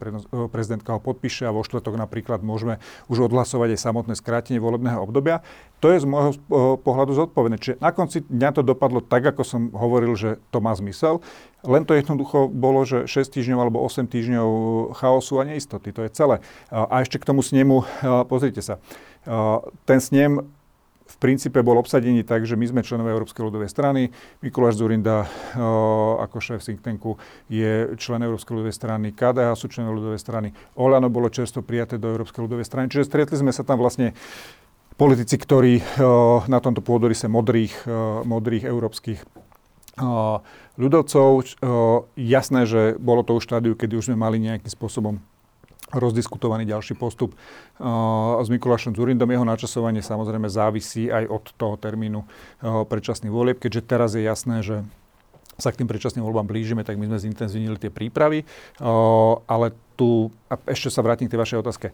prezidentka 0.52 0.96
ho 0.96 1.02
podpíše 1.02 1.48
a 1.48 1.56
vo 1.56 1.66
štvrtok 1.66 1.96
napríklad 2.00 2.44
môžeme 2.44 2.80
už 3.12 3.32
odhlasovať 3.32 3.76
aj 3.76 3.80
samotné 3.80 4.14
skrátenie 4.16 4.62
volebného 4.62 5.02
obdobia. 5.02 5.42
To 5.80 5.96
je 5.96 6.04
z 6.04 6.08
môjho 6.12 6.36
pohľadu 6.84 7.16
zodpovedné. 7.16 7.56
Čiže 7.56 7.80
na 7.80 7.96
konci 7.96 8.20
dňa 8.28 8.50
to 8.52 8.68
dopadlo 8.68 9.00
tak, 9.00 9.24
ako 9.32 9.48
som 9.48 9.62
hovoril, 9.72 10.12
že 10.20 10.36
to 10.52 10.60
má 10.60 10.76
zmysel. 10.76 11.24
Len 11.64 11.88
to 11.88 11.96
jednoducho 11.96 12.52
bolo, 12.52 12.84
že 12.84 13.08
6 13.08 13.36
týždňov 13.40 13.60
alebo 13.64 13.80
8 13.88 14.08
týždňov 14.12 14.48
chaosu 15.00 15.40
a 15.40 15.48
neistoty. 15.48 15.96
To 15.96 16.04
je 16.04 16.12
celé. 16.12 16.36
A 16.68 17.00
ešte 17.00 17.16
k 17.20 17.28
tomu 17.28 17.40
snemu, 17.40 17.88
pozrite 18.28 18.60
sa, 18.60 18.84
ten 19.88 20.00
snem 20.04 20.52
v 21.10 21.16
princípe 21.18 21.66
bol 21.66 21.82
obsadený 21.82 22.22
tak, 22.22 22.46
že 22.46 22.54
my 22.54 22.70
sme 22.70 22.86
členové 22.86 23.10
Európskej 23.18 23.42
ľudovej 23.50 23.66
strany. 23.66 24.14
Mikuláš 24.46 24.78
Zurinda 24.78 25.26
ako 26.22 26.38
šéf 26.38 26.62
think 26.62 27.02
je 27.50 27.98
člen 27.98 28.22
Európskej 28.22 28.54
ľudovej 28.54 28.78
strany, 28.78 29.10
KDH 29.18 29.58
sú 29.58 29.74
členové 29.74 29.98
ľudovej 29.98 30.22
strany, 30.22 30.54
Olano 30.78 31.10
bolo 31.10 31.34
čerstvo 31.34 31.66
prijaté 31.66 31.98
do 31.98 32.14
Európskej 32.14 32.46
ľudovej 32.46 32.70
strany. 32.70 32.94
Čiže 32.94 33.10
stretli 33.10 33.36
sme 33.42 33.50
sa 33.50 33.66
tam 33.66 33.82
vlastne 33.82 34.14
politici, 35.00 35.40
ktorí 35.40 35.82
na 36.46 36.60
tomto 36.62 36.86
pôdorise 36.86 37.26
modrých, 37.26 37.90
modrých 38.28 38.70
európskych 38.70 39.20
ľudovcov. 40.80 41.30
Jasné, 42.16 42.62
že 42.64 42.82
bolo 43.02 43.26
to 43.26 43.36
už 43.36 43.50
štádiu, 43.50 43.74
kedy 43.76 43.98
už 43.98 44.14
sme 44.14 44.20
mali 44.20 44.38
nejakým 44.40 44.70
spôsobom 44.72 45.18
rozdiskutovaný 45.90 46.70
ďalší 46.70 46.94
postup 46.94 47.34
s 48.40 48.48
Mikulášom 48.50 48.94
Zurindom. 48.94 49.30
Jeho 49.30 49.46
načasovanie 49.46 50.06
samozrejme 50.06 50.46
závisí 50.46 51.10
aj 51.10 51.26
od 51.26 51.44
toho 51.58 51.76
termínu 51.82 52.26
predčasných 52.62 53.34
volieb, 53.34 53.58
keďže 53.58 53.82
teraz 53.86 54.14
je 54.14 54.22
jasné, 54.22 54.62
že 54.62 54.86
sa 55.60 55.76
k 55.76 55.84
tým 55.84 55.92
predčasným 55.92 56.24
voľbám 56.24 56.48
blížime, 56.48 56.88
tak 56.88 56.96
my 56.96 57.12
sme 57.12 57.20
zintenzívnili 57.20 57.76
tie 57.76 57.92
prípravy. 57.92 58.48
Ale 59.44 59.76
tu, 60.00 60.32
a 60.48 60.56
ešte 60.72 60.88
sa 60.88 61.04
vrátim 61.04 61.28
k 61.28 61.36
tej 61.36 61.42
vašej 61.44 61.60
otázke. 61.60 61.88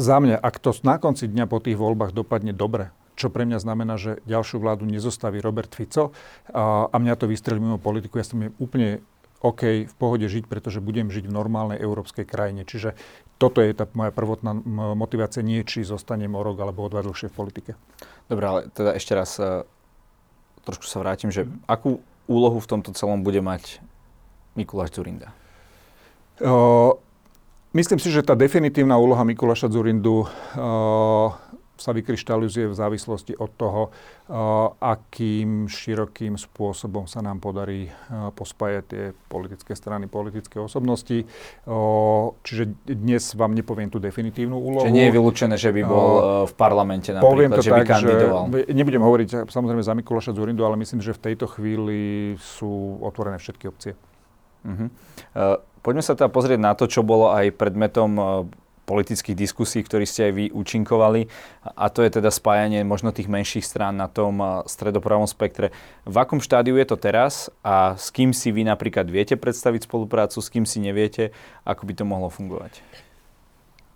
Za 0.00 0.18
mňa, 0.18 0.40
ak 0.40 0.56
to 0.58 0.72
na 0.82 0.96
konci 0.96 1.28
dňa 1.28 1.44
po 1.46 1.60
tých 1.60 1.76
voľbách 1.76 2.16
dopadne 2.16 2.56
dobre, 2.56 2.90
čo 3.14 3.30
pre 3.30 3.46
mňa 3.46 3.62
znamená, 3.62 3.94
že 3.94 4.18
ďalšiu 4.26 4.58
vládu 4.58 4.90
nezostaví 4.90 5.38
Robert 5.38 5.70
Fico 5.70 6.10
a, 6.50 6.90
a 6.90 6.96
mňa 6.98 7.14
to 7.14 7.30
vystrelí 7.30 7.62
mimo 7.62 7.78
politiku. 7.78 8.18
Ja 8.18 8.26
som 8.26 8.42
úplne 8.58 9.06
OK 9.44 9.84
v 9.84 9.94
pohode 10.00 10.24
žiť, 10.24 10.48
pretože 10.48 10.80
budem 10.80 11.12
žiť 11.12 11.28
v 11.28 11.36
normálnej 11.36 11.76
európskej 11.76 12.24
krajine. 12.24 12.64
Čiže 12.64 12.96
toto 13.36 13.60
je 13.60 13.76
tá 13.76 13.84
moja 13.92 14.08
prvotná 14.08 14.56
motivácia, 14.96 15.44
nie 15.44 15.60
či 15.68 15.84
zostanem 15.84 16.32
o 16.32 16.40
rok 16.40 16.64
alebo 16.64 16.88
o 16.88 16.88
dva 16.88 17.04
dlhšie 17.04 17.28
v 17.28 17.36
politike. 17.36 17.72
Dobre, 18.32 18.44
ale 18.48 18.60
teda 18.72 18.96
ešte 18.96 19.12
raz 19.12 19.36
uh, 19.36 19.68
trošku 20.64 20.88
sa 20.88 21.04
vrátim, 21.04 21.28
že 21.28 21.44
mm. 21.44 21.68
akú 21.68 22.00
úlohu 22.24 22.56
v 22.56 22.70
tomto 22.72 22.96
celom 22.96 23.20
bude 23.20 23.44
mať 23.44 23.84
Mikuláš 24.56 24.96
Zurinda? 24.96 25.36
Uh, 26.40 26.96
myslím 27.76 28.00
si, 28.00 28.08
že 28.08 28.24
tá 28.24 28.32
definitívna 28.32 28.96
úloha 28.96 29.28
Mikuláša 29.28 29.68
Zurindu 29.68 30.24
uh, 30.24 31.36
sa 31.74 31.90
vykryštalizuje 31.90 32.70
v 32.70 32.74
závislosti 32.74 33.34
od 33.34 33.50
toho, 33.58 33.82
akým 34.78 35.66
širokým 35.66 36.38
spôsobom 36.38 37.10
sa 37.10 37.18
nám 37.18 37.42
podarí 37.42 37.90
pospájať 38.38 38.84
tie 38.86 39.04
politické 39.26 39.74
strany, 39.74 40.06
politické 40.06 40.62
osobnosti. 40.62 41.26
Čiže 42.46 42.64
dnes 42.86 43.34
vám 43.34 43.58
nepoviem 43.58 43.90
tú 43.90 43.98
definitívnu 43.98 44.54
úlohu. 44.54 44.86
Čiže 44.86 44.94
nie 44.94 45.10
je 45.10 45.14
vylúčené, 45.18 45.54
že 45.58 45.74
by 45.74 45.82
bol 45.82 46.10
v 46.46 46.54
parlamente 46.54 47.10
napríklad, 47.10 47.34
poviem 47.34 47.50
to 47.50 47.62
že 47.62 47.70
tak, 47.74 47.78
by 47.82 47.90
kandidoval. 47.90 48.44
Že 48.54 48.60
nebudem 48.70 49.02
hovoriť 49.02 49.28
samozrejme 49.50 49.82
za 49.82 49.94
Mikuláša 49.98 50.32
Zurindu, 50.32 50.62
ale 50.62 50.78
myslím, 50.78 51.02
že 51.02 51.10
v 51.10 51.20
tejto 51.20 51.50
chvíli 51.50 52.34
sú 52.38 53.02
otvorené 53.02 53.42
všetky 53.42 53.66
opcie. 53.66 53.92
Uh-huh. 54.64 54.88
Uh, 55.36 55.60
poďme 55.84 56.00
sa 56.00 56.16
teda 56.16 56.32
pozrieť 56.32 56.56
na 56.56 56.72
to, 56.72 56.88
čo 56.88 57.04
bolo 57.04 57.36
aj 57.36 57.52
predmetom 57.52 58.10
uh, 58.16 58.48
politických 58.84 59.36
diskusí, 59.36 59.80
ktorý 59.80 60.04
ste 60.04 60.30
aj 60.30 60.32
vy 60.32 60.44
účinkovali 60.52 61.26
a 61.64 61.88
to 61.88 62.04
je 62.04 62.20
teda 62.20 62.28
spájanie 62.28 62.84
možno 62.84 63.10
tých 63.10 63.28
menších 63.32 63.64
strán 63.64 63.96
na 63.96 64.06
tom 64.06 64.64
stredopravom 64.68 65.26
spektre. 65.26 65.72
V 66.04 66.16
akom 66.20 66.38
štádiu 66.38 66.76
je 66.76 66.86
to 66.86 66.96
teraz 67.00 67.48
a 67.64 67.96
s 67.96 68.12
kým 68.12 68.36
si 68.36 68.52
vy 68.52 68.68
napríklad 68.68 69.08
viete 69.08 69.34
predstaviť 69.40 69.88
spoluprácu, 69.88 70.38
s 70.38 70.52
kým 70.52 70.68
si 70.68 70.78
neviete, 70.84 71.32
ako 71.64 71.88
by 71.88 71.92
to 71.96 72.04
mohlo 72.04 72.28
fungovať? 72.28 72.84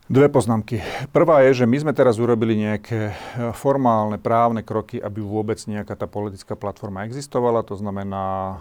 Dve 0.09 0.33
poznámky. 0.33 0.81
Prvá 1.12 1.45
je, 1.45 1.61
že 1.61 1.69
my 1.69 1.85
sme 1.85 1.93
teraz 1.93 2.17
urobili 2.17 2.57
nejaké 2.57 3.12
e, 3.12 3.53
formálne 3.53 4.17
právne 4.17 4.65
kroky, 4.65 4.97
aby 4.97 5.21
vôbec 5.21 5.61
nejaká 5.69 5.93
tá 6.00 6.09
politická 6.09 6.57
platforma 6.57 7.05
existovala. 7.05 7.61
To 7.69 7.77
znamená, 7.77 8.57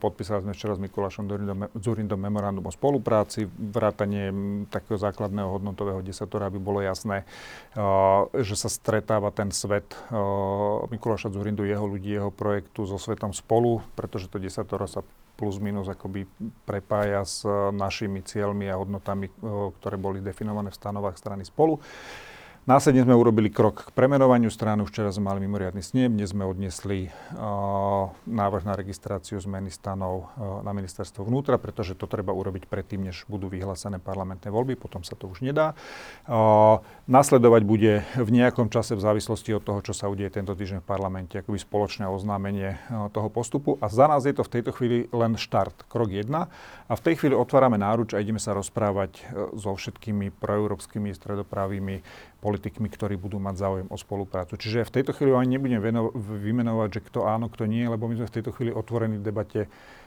podpísali 0.00 0.48
sme 0.48 0.56
včera 0.56 0.72
s 0.72 0.80
Mikulášom 0.80 1.28
Zurindom 1.76 2.16
memorandum 2.16 2.64
o 2.64 2.72
spolupráci, 2.72 3.44
vrátanie 3.44 4.32
takého 4.72 4.96
základného 4.96 5.60
hodnotového 5.60 6.00
desatora, 6.00 6.48
aby 6.48 6.56
bolo 6.56 6.80
jasné, 6.80 7.28
že 8.32 8.56
sa 8.56 8.72
stretáva 8.72 9.28
ten 9.36 9.52
svet 9.52 9.92
Mikuláša 10.88 11.28
Zurindu, 11.28 11.68
jeho 11.68 11.84
ľudí, 11.84 12.16
jeho 12.16 12.32
projektu 12.32 12.88
so 12.88 12.96
svetom 12.96 13.36
spolu, 13.36 13.84
pretože 14.00 14.32
to 14.32 14.40
desatoro 14.40 14.88
sa 14.88 15.04
plus 15.36 15.60
minus 15.60 15.86
akoby 15.92 16.24
prepája 16.64 17.20
s 17.22 17.44
našimi 17.76 18.24
cieľmi 18.24 18.72
a 18.72 18.80
hodnotami, 18.80 19.28
ktoré 19.78 20.00
boli 20.00 20.24
definované 20.24 20.72
v 20.72 20.80
stanovách 20.80 21.20
strany 21.20 21.44
spolu. 21.44 21.76
Následne 22.66 23.06
sme 23.06 23.14
urobili 23.14 23.46
krok 23.46 23.86
k 23.86 23.94
premenovaniu 23.94 24.50
strany. 24.50 24.82
Včera 24.82 25.14
sme 25.14 25.30
mali 25.30 25.46
mimoriadný 25.46 25.86
snem. 25.86 26.18
Dnes 26.18 26.34
sme 26.34 26.42
odniesli 26.42 27.14
uh, 27.14 28.10
návrh 28.26 28.66
na 28.66 28.74
registráciu 28.74 29.38
zmeny 29.38 29.70
stanov 29.70 30.34
uh, 30.34 30.66
na 30.66 30.74
ministerstvo 30.74 31.22
vnútra, 31.22 31.62
pretože 31.62 31.94
to 31.94 32.10
treba 32.10 32.34
urobiť 32.34 32.66
predtým, 32.66 33.06
než 33.06 33.22
budú 33.30 33.46
vyhlásené 33.46 34.02
parlamentné 34.02 34.50
voľby. 34.50 34.74
Potom 34.74 35.06
sa 35.06 35.14
to 35.14 35.30
už 35.30 35.46
nedá. 35.46 35.78
Uh, 36.26 36.82
nasledovať 37.06 37.62
bude 37.62 38.02
v 38.18 38.30
nejakom 38.34 38.66
čase 38.66 38.98
v 38.98 39.04
závislosti 39.14 39.54
od 39.54 39.62
toho, 39.62 39.78
čo 39.86 39.94
sa 39.94 40.10
udeje 40.10 40.34
tento 40.34 40.58
týždeň 40.58 40.82
v 40.82 40.90
parlamente, 40.90 41.38
akoby 41.38 41.62
spoločné 41.62 42.10
oznámenie 42.10 42.82
uh, 42.90 43.06
toho 43.14 43.30
postupu. 43.30 43.78
A 43.78 43.86
za 43.86 44.10
nás 44.10 44.26
je 44.26 44.34
to 44.34 44.42
v 44.42 44.58
tejto 44.58 44.74
chvíli 44.74 45.06
len 45.14 45.38
štart, 45.38 45.86
krok 45.86 46.10
1. 46.10 46.26
A 46.34 46.92
v 46.98 47.04
tej 47.06 47.14
chvíli 47.14 47.38
otvárame 47.38 47.78
náruč 47.78 48.10
a 48.10 48.18
ideme 48.18 48.42
sa 48.42 48.58
rozprávať 48.58 49.22
so 49.54 49.70
všetkými 49.70 50.34
proeurópskymi 50.34 51.14
stredopravými 51.14 52.02
politikmi, 52.44 52.92
ktorí 52.92 53.16
budú 53.16 53.40
mať 53.40 53.54
záujem 53.56 53.88
o 53.88 53.96
spoluprácu. 53.96 54.60
Čiže 54.60 54.86
v 54.86 54.94
tejto 55.00 55.16
chvíli 55.16 55.32
ani 55.32 55.56
nebudem 55.56 55.80
veno- 55.80 56.12
vymenovať, 56.16 56.88
že 57.00 57.04
kto 57.08 57.24
áno, 57.24 57.48
kto 57.48 57.64
nie, 57.64 57.88
lebo 57.88 58.06
my 58.06 58.20
sme 58.20 58.28
v 58.28 58.34
tejto 58.38 58.52
chvíli 58.52 58.70
otvorení 58.70 59.18
v 59.18 59.26
debate 59.26 59.60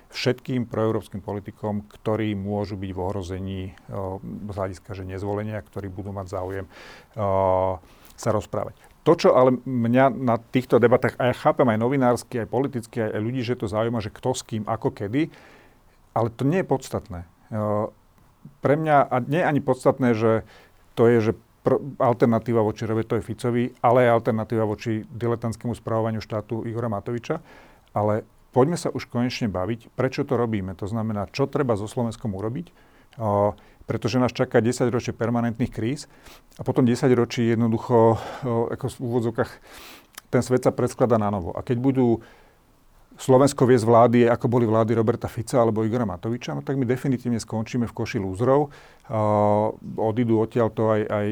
všetkým 0.10 0.66
proeurópskym 0.66 1.22
politikom, 1.22 1.86
ktorí 1.86 2.34
môžu 2.34 2.78
byť 2.78 2.92
v 2.94 3.00
ohrození 3.00 3.62
o, 3.94 4.18
z 4.22 4.56
hľadiska, 4.58 4.98
že 4.98 5.06
nezvolenia, 5.06 5.62
ktorí 5.62 5.86
budú 5.86 6.10
mať 6.10 6.34
záujem 6.34 6.66
o, 7.14 7.78
sa 8.18 8.30
rozprávať. 8.34 8.74
To, 9.06 9.14
čo 9.14 9.38
ale 9.38 9.58
mňa 9.64 10.10
na 10.12 10.42
týchto 10.42 10.82
debatách, 10.82 11.14
a 11.22 11.30
ja 11.30 11.36
chápem 11.38 11.66
aj 11.70 11.78
novinársky, 11.78 12.42
aj 12.42 12.50
politicky, 12.50 13.06
aj 13.06 13.22
ľudí, 13.22 13.42
že 13.46 13.58
to 13.58 13.70
zaujíma, 13.70 14.02
že 14.02 14.14
kto 14.14 14.34
s 14.34 14.42
kým, 14.44 14.64
ako 14.66 14.94
kedy, 14.94 15.30
ale 16.14 16.28
to 16.34 16.44
nie 16.44 16.62
je 16.62 16.68
podstatné. 16.68 17.20
Pre 18.60 18.76
mňa, 18.76 18.98
a 19.08 19.16
nie 19.24 19.40
je 19.40 19.50
ani 19.50 19.62
podstatné, 19.64 20.10
že 20.18 20.44
to 20.98 21.08
je, 21.08 21.32
že 21.32 21.34
pr- 21.64 21.82
alternatíva 22.00 22.64
voči 22.64 22.88
Robertovi 22.88 23.22
Ficovi, 23.24 23.64
ale 23.84 24.08
aj 24.08 24.24
alternatíva 24.24 24.64
voči 24.64 25.04
diletantskému 25.06 25.76
správovaniu 25.76 26.24
štátu 26.24 26.64
Igora 26.66 26.88
Matoviča. 26.88 27.40
Ale 27.94 28.24
poďme 28.54 28.78
sa 28.78 28.90
už 28.94 29.10
konečne 29.10 29.50
baviť, 29.50 29.94
prečo 29.94 30.26
to 30.26 30.38
robíme. 30.38 30.74
To 30.78 30.86
znamená, 30.86 31.30
čo 31.30 31.50
treba 31.50 31.78
so 31.78 31.90
Slovenskom 31.90 32.34
urobiť, 32.34 32.68
o, 33.18 33.54
pretože 33.90 34.22
nás 34.22 34.34
čaká 34.34 34.62
10 34.62 34.90
ročie 34.94 35.14
permanentných 35.14 35.74
kríz 35.74 36.06
a 36.58 36.62
potom 36.62 36.86
10 36.86 37.10
ročí 37.18 37.50
jednoducho, 37.50 37.98
o, 37.98 38.70
ako 38.70 38.86
v 38.90 38.98
úvodzokách, 39.02 39.52
ten 40.30 40.46
svet 40.46 40.66
sa 40.66 40.72
predskladá 40.74 41.18
na 41.18 41.34
novo. 41.34 41.54
A 41.58 41.66
keď 41.66 41.78
budú 41.82 42.22
Slovensko 43.20 43.68
vie 43.68 43.76
z 43.76 43.84
vlády, 43.84 44.20
ako 44.32 44.48
boli 44.48 44.64
vlády 44.64 44.96
Roberta 44.96 45.28
Fica 45.28 45.60
alebo 45.60 45.84
Igora 45.84 46.08
Matoviča, 46.08 46.56
no 46.56 46.64
tak 46.64 46.80
my 46.80 46.88
definitívne 46.88 47.36
skončíme 47.36 47.84
v 47.84 47.92
koši 47.92 48.16
lúzrov. 48.16 48.72
Uh, 49.12 49.76
odídu 50.00 50.40
odtiaľ 50.40 50.72
to 50.72 50.88
aj, 50.88 51.02
aj 51.04 51.28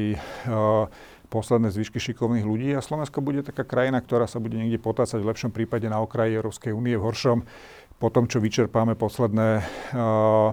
uh, 0.52 0.84
posledné 1.32 1.72
zvyšky 1.72 1.96
šikovných 1.96 2.44
ľudí 2.44 2.76
a 2.76 2.84
Slovensko 2.84 3.24
bude 3.24 3.40
taká 3.40 3.64
krajina, 3.64 4.04
ktorá 4.04 4.28
sa 4.28 4.36
bude 4.36 4.60
niekde 4.60 4.76
potácať 4.76 5.16
v 5.16 5.32
lepšom 5.32 5.48
prípade 5.48 5.88
na 5.88 6.04
okraji 6.04 6.36
Európskej 6.36 6.76
únie, 6.76 6.92
v 7.00 7.08
horšom 7.08 7.48
po 7.96 8.08
tom, 8.12 8.28
čo 8.28 8.36
vyčerpáme 8.38 8.92
posledné 8.92 9.64
uh, 9.96 10.52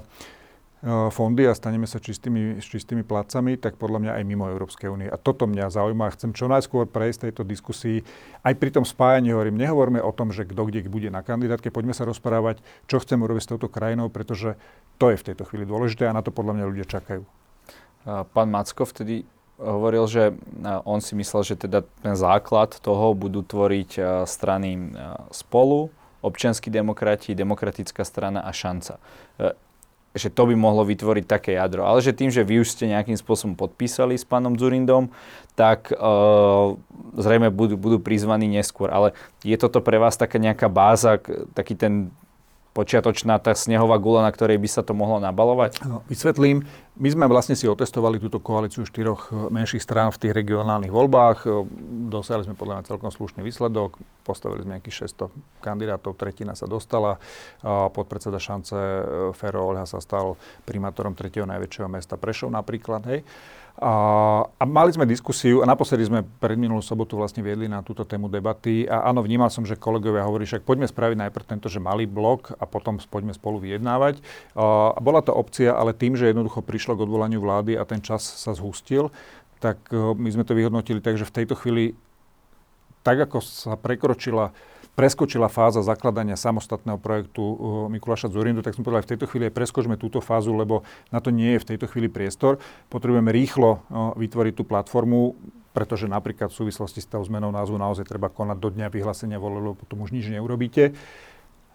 fondy 0.85 1.49
a 1.49 1.57
staneme 1.57 1.89
sa 1.89 1.97
čistými, 1.97 2.61
čistými 2.61 3.01
placami, 3.01 3.57
tak 3.57 3.73
podľa 3.81 4.05
mňa 4.05 4.11
aj 4.21 4.23
mimo 4.29 4.45
Európskej 4.45 4.93
únie. 4.93 5.09
A 5.09 5.17
toto 5.17 5.49
mňa 5.49 5.73
zaujíma. 5.73 6.13
Chcem 6.13 6.29
čo 6.29 6.45
najskôr 6.45 6.85
prejsť 6.85 7.25
tejto 7.25 7.41
diskusii. 7.41 8.05
Aj 8.45 8.53
pri 8.53 8.69
tom 8.69 8.85
spájaní 8.85 9.33
hovorím, 9.33 9.57
nehovorme 9.57 9.97
o 9.97 10.13
tom, 10.13 10.29
že 10.29 10.45
kto 10.45 10.69
kde 10.69 10.85
bude 10.85 11.09
na 11.09 11.25
kandidátke. 11.25 11.73
Poďme 11.73 11.97
sa 11.97 12.05
rozprávať, 12.05 12.61
čo 12.85 13.01
chceme 13.01 13.25
urobiť 13.25 13.41
s 13.41 13.49
touto 13.49 13.65
krajinou, 13.65 14.13
pretože 14.13 14.61
to 15.01 15.09
je 15.09 15.17
v 15.17 15.25
tejto 15.33 15.49
chvíli 15.49 15.65
dôležité 15.65 16.05
a 16.05 16.13
na 16.13 16.21
to 16.21 16.29
podľa 16.29 16.61
mňa 16.61 16.69
ľudia 16.69 16.85
čakajú. 16.85 17.25
Pán 18.05 18.53
Macko 18.53 18.85
vtedy 18.85 19.25
hovoril, 19.57 20.05
že 20.05 20.37
on 20.85 21.01
si 21.01 21.17
myslel, 21.17 21.41
že 21.41 21.65
teda 21.65 21.81
ten 22.05 22.13
základ 22.13 22.77
toho 22.77 23.17
budú 23.17 23.41
tvoriť 23.41 24.21
strany 24.29 24.93
spolu, 25.33 25.89
občianskí 26.21 26.69
demokrati, 26.69 27.33
demokratická 27.33 28.05
strana 28.05 28.45
a 28.45 28.53
šanca 28.53 29.01
že 30.15 30.31
to 30.31 30.48
by 30.48 30.55
mohlo 30.55 30.88
vytvoriť 30.88 31.25
také 31.27 31.60
jadro. 31.60 31.84
Ale 31.84 32.00
že 32.00 32.15
tým, 32.15 32.31
že 32.31 32.48
vy 32.48 32.63
už 32.63 32.72
ste 32.72 32.88
nejakým 32.88 33.19
spôsobom 33.19 33.60
podpísali 33.60 34.15
s 34.15 34.24
pánom 34.24 34.55
Zurindom, 34.55 35.12
tak 35.60 35.91
uh, 35.91 36.79
zrejme 37.19 37.51
budú, 37.51 37.75
budú 37.75 38.00
prizvaní 38.00 38.48
neskôr. 38.48 38.88
Ale 38.89 39.12
je 39.43 39.60
toto 39.60 39.84
pre 39.84 40.00
vás 40.00 40.15
taká 40.15 40.39
nejaká 40.39 40.72
báza, 40.72 41.19
taký 41.51 41.75
ten 41.75 42.15
počiatočná 42.75 43.39
tá 43.39 43.55
snehová 43.55 43.96
gula, 44.03 44.20
na 44.20 44.36
ktorej 44.36 44.60
by 44.60 44.67
sa 44.67 44.84
to 44.84 44.91
mohlo 44.91 45.24
nabalovať? 45.24 45.88
No, 45.88 46.03
vysvetlím. 46.12 46.67
My 47.00 47.08
sme 47.08 47.24
vlastne 47.32 47.55
si 47.55 47.72
otestovali 47.72 48.20
túto 48.20 48.44
koalíciu 48.44 48.84
štyroch 48.84 49.32
menších 49.32 49.79
strán 49.79 50.12
v 50.12 50.20
tých 50.27 50.36
regionálnych 50.36 50.91
voľbách. 50.91 51.48
Dosiahli 52.12 52.44
sme 52.44 52.60
podľa 52.60 52.84
mňa 52.84 52.89
celkom 52.91 53.12
slušný 53.15 53.48
výsledok. 53.48 53.96
Postavili 54.27 54.67
sme 54.67 54.75
nejakých 54.75 55.08
600 55.08 55.63
kandidátov, 55.63 56.20
tretina 56.20 56.51
sa 56.51 56.67
dostala. 56.67 57.15
Podpredseda 57.63 58.44
šance 58.44 58.75
Fero 59.39 59.72
Olha 59.72 59.88
sa 59.88 60.03
stal 60.03 60.36
primátorom 60.67 61.15
tretieho 61.15 61.48
najväčšieho 61.48 61.88
mesta 61.88 62.20
Prešov 62.20 62.51
napríklad. 62.51 63.08
Hej. 63.08 63.24
A, 63.75 63.94
a 64.55 64.63
mali 64.63 64.96
sme 64.96 65.03
diskusiu 65.03 65.60
a 65.60 65.67
naposledy 65.67 66.08
sme 66.08 66.24
pred 66.39 66.55
minulú 66.55 66.79
sobotu 66.79 67.20
vlastne 67.20 67.44
viedli 67.44 67.67
na 67.67 67.84
túto 67.84 68.08
tému 68.08 68.32
debaty 68.32 68.88
a 68.88 69.12
áno, 69.12 69.20
vnímal 69.20 69.51
som, 69.51 69.67
že 69.67 69.75
kolegovia 69.75 70.24
hovorí, 70.24 70.48
však 70.48 70.63
poďme 70.63 70.88
spraviť 70.88 71.20
najprv 71.27 71.44
tento, 71.44 71.67
že 71.67 71.84
malý 71.84 72.08
blok 72.08 72.55
a 72.55 72.63
potom 72.63 72.96
poďme 73.03 73.36
spolu 73.36 73.60
vyjednávať. 73.60 74.24
A 74.55 74.96
bola 75.03 75.20
to 75.20 75.36
opcia, 75.36 75.75
ale 75.75 75.91
tým, 75.91 76.15
že 76.15 76.32
jednoducho 76.32 76.63
prišlo 76.63 76.96
k 76.96 77.03
odvolaniu 77.03 77.44
vlády 77.44 77.75
a 77.75 77.84
ten 77.84 78.00
čas 78.00 78.24
sa 78.24 78.55
zhustil, 78.55 79.12
tak 79.60 79.84
e, 79.91 80.15
my 80.15 80.29
sme 80.32 80.48
to 80.48 80.55
vyhodnotili 80.55 81.03
tak, 81.03 81.20
že 81.20 81.27
v 81.27 81.36
tejto 81.44 81.60
chvíli 81.60 82.00
tak 83.05 83.22
ako 83.22 83.38
sa 83.44 83.77
prekročila 83.77 84.50
preskočila 84.95 85.51
fáza 85.51 85.83
zakladania 85.83 86.39
samostatného 86.39 86.97
projektu 86.97 87.43
uh, 87.43 87.55
Mikuláša 87.91 88.31
Zurindu, 88.31 88.63
tak 88.63 88.73
sme 88.73 88.87
povedali, 88.87 89.05
v 89.05 89.11
tejto 89.15 89.27
chvíli 89.27 89.51
aj 89.51 89.53
preskočme 89.53 89.95
túto 89.99 90.23
fázu, 90.23 90.55
lebo 90.55 90.87
na 91.11 91.19
to 91.19 91.29
nie 91.29 91.55
je 91.55 91.61
v 91.61 91.67
tejto 91.75 91.85
chvíli 91.91 92.07
priestor. 92.07 92.57
Potrebujeme 92.87 93.29
rýchlo 93.29 93.83
uh, 93.91 94.15
vytvoriť 94.15 94.53
tú 94.55 94.63
platformu, 94.63 95.35
pretože 95.75 96.07
napríklad 96.07 96.47
v 96.47 96.57
súvislosti 96.63 97.03
s 97.03 97.11
tou 97.11 97.19
zmenou 97.19 97.51
názvu 97.51 97.75
naozaj 97.75 98.07
treba 98.07 98.31
konať 98.31 98.57
do 98.63 98.71
dňa 98.71 98.87
vyhlásenia 98.87 99.35
vole, 99.35 99.59
lebo 99.59 99.75
potom 99.75 100.07
už 100.07 100.15
nič 100.15 100.31
neurobíte. 100.31 100.95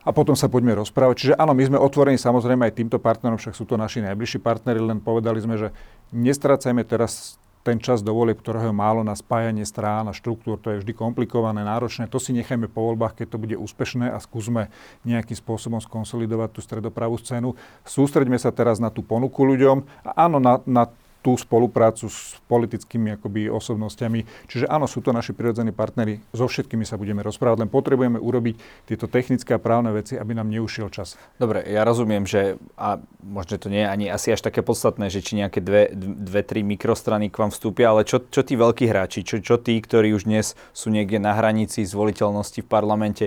A 0.00 0.16
potom 0.16 0.32
sa 0.32 0.48
poďme 0.48 0.72
rozprávať. 0.80 1.14
Čiže 1.20 1.34
áno, 1.36 1.52
my 1.52 1.60
sme 1.60 1.76
otvorení 1.76 2.16
samozrejme 2.16 2.64
aj 2.64 2.72
týmto 2.72 2.96
partnerom, 2.96 3.36
však 3.36 3.52
sú 3.52 3.68
to 3.68 3.76
naši 3.76 4.00
najbližší 4.00 4.40
partnery, 4.40 4.80
len 4.80 4.96
povedali 5.04 5.36
sme, 5.44 5.60
že 5.60 5.76
nestrácajme 6.16 6.80
teraz 6.88 7.36
ten 7.60 7.76
čas 7.76 8.00
do 8.00 8.16
volieb, 8.16 8.40
ktorého 8.40 8.72
málo 8.72 9.04
na 9.04 9.12
spájanie 9.12 9.68
strán 9.68 10.08
a 10.08 10.16
štruktúr, 10.16 10.56
to 10.56 10.72
je 10.72 10.80
vždy 10.80 10.92
komplikované, 10.96 11.60
náročné. 11.60 12.08
To 12.08 12.16
si 12.16 12.32
nechajme 12.32 12.72
po 12.72 12.88
voľbách, 12.88 13.20
keď 13.20 13.26
to 13.36 13.42
bude 13.42 13.56
úspešné 13.60 14.08
a 14.08 14.16
skúsme 14.16 14.72
nejakým 15.04 15.36
spôsobom 15.36 15.76
skonsolidovať 15.80 16.56
tú 16.56 16.60
stredopravú 16.64 17.20
scénu. 17.20 17.52
Sústreďme 17.84 18.40
sa 18.40 18.48
teraz 18.48 18.80
na 18.80 18.88
tú 18.88 19.04
ponuku 19.04 19.44
ľuďom 19.44 19.84
a 20.08 20.24
áno, 20.24 20.40
na, 20.40 20.64
na 20.64 20.88
tú 21.20 21.36
spoluprácu 21.36 22.08
s 22.08 22.40
politickými 22.48 23.20
akoby 23.20 23.52
osobnostiami. 23.52 24.24
Čiže 24.48 24.64
áno, 24.72 24.88
sú 24.88 25.04
to 25.04 25.12
naši 25.12 25.36
prirodzení 25.36 25.68
partnery, 25.68 26.24
so 26.32 26.48
všetkými 26.48 26.88
sa 26.88 26.96
budeme 26.96 27.20
rozprávať, 27.20 27.68
len 27.68 27.70
potrebujeme 27.70 28.16
urobiť 28.16 28.88
tieto 28.88 29.04
technické 29.04 29.56
a 29.56 29.60
právne 29.60 29.92
veci, 29.92 30.16
aby 30.16 30.32
nám 30.32 30.48
neušiel 30.48 30.88
čas. 30.88 31.20
Dobre, 31.36 31.60
ja 31.68 31.84
rozumiem, 31.84 32.24
že 32.24 32.56
a 32.80 32.96
možno 33.20 33.60
to 33.60 33.68
nie 33.68 33.84
je 33.84 33.88
ani 33.92 34.06
asi 34.08 34.32
až 34.32 34.40
také 34.40 34.64
podstatné, 34.64 35.12
že 35.12 35.20
či 35.20 35.36
nejaké 35.36 35.60
dve, 35.60 35.92
dve 35.96 36.40
tri 36.40 36.64
mikrostrany 36.64 37.28
k 37.28 37.36
vám 37.36 37.52
vstúpia, 37.52 37.92
ale 37.92 38.08
čo, 38.08 38.24
čo 38.24 38.40
tí 38.40 38.56
veľkí 38.56 38.88
hráči, 38.88 39.20
čo, 39.20 39.44
čo 39.44 39.60
tí, 39.60 39.76
ktorí 39.76 40.16
už 40.16 40.24
dnes 40.24 40.56
sú 40.72 40.88
niekde 40.88 41.20
na 41.20 41.36
hranici 41.36 41.84
zvoliteľnosti 41.84 42.64
v 42.64 42.68
parlamente, 42.68 43.24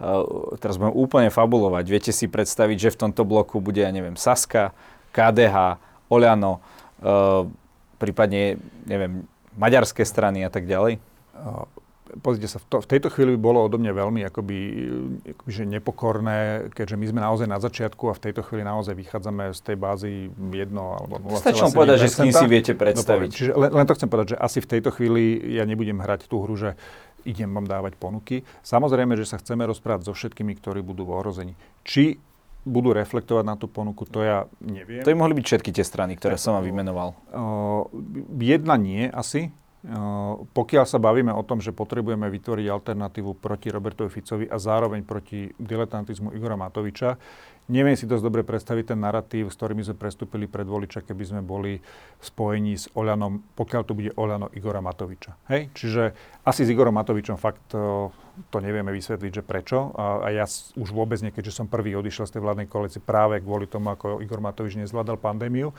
uh, 0.00 0.56
teraz 0.56 0.80
budem 0.80 0.96
úplne 0.96 1.28
fabulovať. 1.28 1.84
Viete 1.92 2.12
si 2.16 2.24
predstaviť, 2.24 2.88
že 2.88 2.94
v 2.96 3.00
tomto 3.08 3.28
bloku 3.28 3.60
bude, 3.60 3.84
ja 3.84 3.92
neviem, 3.92 4.16
Saska, 4.16 4.72
KDH, 5.12 5.76
Oľano, 6.08 6.60
prípadne, 8.00 8.58
neviem, 8.88 9.28
maďarské 9.54 10.02
strany 10.02 10.42
a 10.42 10.50
tak 10.50 10.66
ďalej? 10.66 10.98
Uh, 11.34 11.68
pozrite 12.22 12.46
sa, 12.46 12.62
v, 12.62 12.66
to, 12.68 12.76
v 12.84 12.88
tejto 12.90 13.08
chvíli 13.10 13.34
by 13.34 13.40
bolo 13.40 13.58
odo 13.64 13.80
mňa 13.80 13.92
veľmi 13.96 14.20
akoby, 14.28 14.58
akoby 15.34 15.50
že 15.50 15.64
nepokorné, 15.66 16.68
keďže 16.70 16.96
my 17.00 17.06
sme 17.10 17.20
naozaj 17.24 17.46
na 17.48 17.58
začiatku 17.58 18.12
a 18.12 18.14
v 18.14 18.20
tejto 18.30 18.42
chvíli 18.46 18.62
naozaj 18.62 18.94
vychádzame 18.94 19.50
z 19.56 19.60
tej 19.64 19.76
bázy 19.80 20.12
1 20.30 20.70
alebo 20.74 21.18
0,7%. 21.18 21.42
Stačí 21.42 21.64
povedať, 21.74 21.96
že 22.06 22.08
s 22.12 22.16
kým 22.20 22.34
si 22.34 22.46
viete 22.46 22.72
predstaviť. 22.76 23.30
No, 23.30 23.34
čiže 23.34 23.50
len, 23.56 23.70
len 23.72 23.86
to 23.88 23.96
chcem 23.96 24.08
povedať, 24.10 24.28
že 24.34 24.38
asi 24.38 24.58
v 24.62 24.68
tejto 24.68 24.90
chvíli 24.94 25.42
ja 25.54 25.64
nebudem 25.66 25.98
hrať 25.98 26.30
tú 26.30 26.44
hru, 26.44 26.54
že 26.54 26.78
idem 27.24 27.48
vám 27.48 27.64
dávať 27.64 27.96
ponuky. 27.96 28.44
Samozrejme, 28.62 29.16
že 29.16 29.24
sa 29.24 29.40
chceme 29.40 29.64
rozprávať 29.64 30.06
so 30.06 30.12
všetkými, 30.12 30.60
ktorí 30.60 30.84
budú 30.84 31.08
v 31.08 31.16
ohrození. 31.16 31.54
Či 31.82 32.20
budú 32.64 32.96
reflektovať 32.96 33.44
na 33.44 33.54
tú 33.60 33.68
ponuku, 33.68 34.08
to 34.08 34.24
ja 34.24 34.48
neviem. 34.60 35.04
To 35.04 35.12
by 35.12 35.16
mohli 35.16 35.36
byť 35.36 35.44
všetky 35.44 35.70
tie 35.70 35.84
strany, 35.84 36.16
ktoré 36.16 36.40
som 36.40 36.56
vám 36.56 36.64
vymenoval. 36.64 37.12
Uh, 37.30 37.86
jedna 38.40 38.74
nie 38.80 39.06
asi. 39.12 39.52
Uh, 39.84 40.48
pokiaľ 40.56 40.88
sa 40.88 40.96
bavíme 40.96 41.28
o 41.28 41.44
tom, 41.44 41.60
že 41.60 41.68
potrebujeme 41.68 42.32
vytvoriť 42.32 42.66
alternatívu 42.72 43.36
proti 43.36 43.68
Robertovi 43.68 44.08
Ficovi 44.08 44.48
a 44.48 44.56
zároveň 44.56 45.04
proti 45.04 45.52
diletantizmu 45.60 46.32
Igora 46.32 46.56
Matoviča, 46.56 47.20
Neviem 47.64 47.96
si 47.96 48.04
dosť 48.04 48.20
dobre 48.20 48.44
predstaviť 48.44 48.92
ten 48.92 49.00
narratív, 49.00 49.48
s 49.48 49.56
ktorými 49.56 49.80
sme 49.80 49.96
prestúpili 49.96 50.44
pred 50.44 50.68
voliča, 50.68 51.00
keby 51.00 51.24
sme 51.24 51.40
boli 51.40 51.80
spojení 52.20 52.76
s 52.76 52.92
Oľanom, 52.92 53.40
pokiaľ 53.56 53.82
to 53.88 53.96
bude 53.96 54.12
Oľano 54.20 54.52
Igora 54.52 54.84
Matoviča. 54.84 55.32
Hej? 55.48 55.72
Čiže 55.72 56.12
asi 56.44 56.68
s 56.68 56.68
Igorom 56.68 56.92
Matovičom 56.92 57.40
fakt 57.40 57.64
to, 57.72 58.12
to 58.52 58.60
nevieme 58.60 58.92
vysvetliť, 58.92 59.40
že 59.40 59.40
prečo. 59.40 59.96
A 59.96 60.28
ja 60.28 60.44
už 60.76 60.92
vôbec 60.92 61.16
nie, 61.24 61.32
keďže 61.32 61.56
som 61.56 61.64
prvý 61.64 61.96
odišiel 61.96 62.28
z 62.28 62.36
tej 62.36 62.44
vládnej 62.44 62.68
koalície 62.68 63.00
práve 63.00 63.40
kvôli 63.40 63.64
tomu, 63.64 63.96
ako 63.96 64.20
Igor 64.20 64.44
Matovič 64.44 64.76
nezvládal 64.76 65.16
pandémiu 65.16 65.72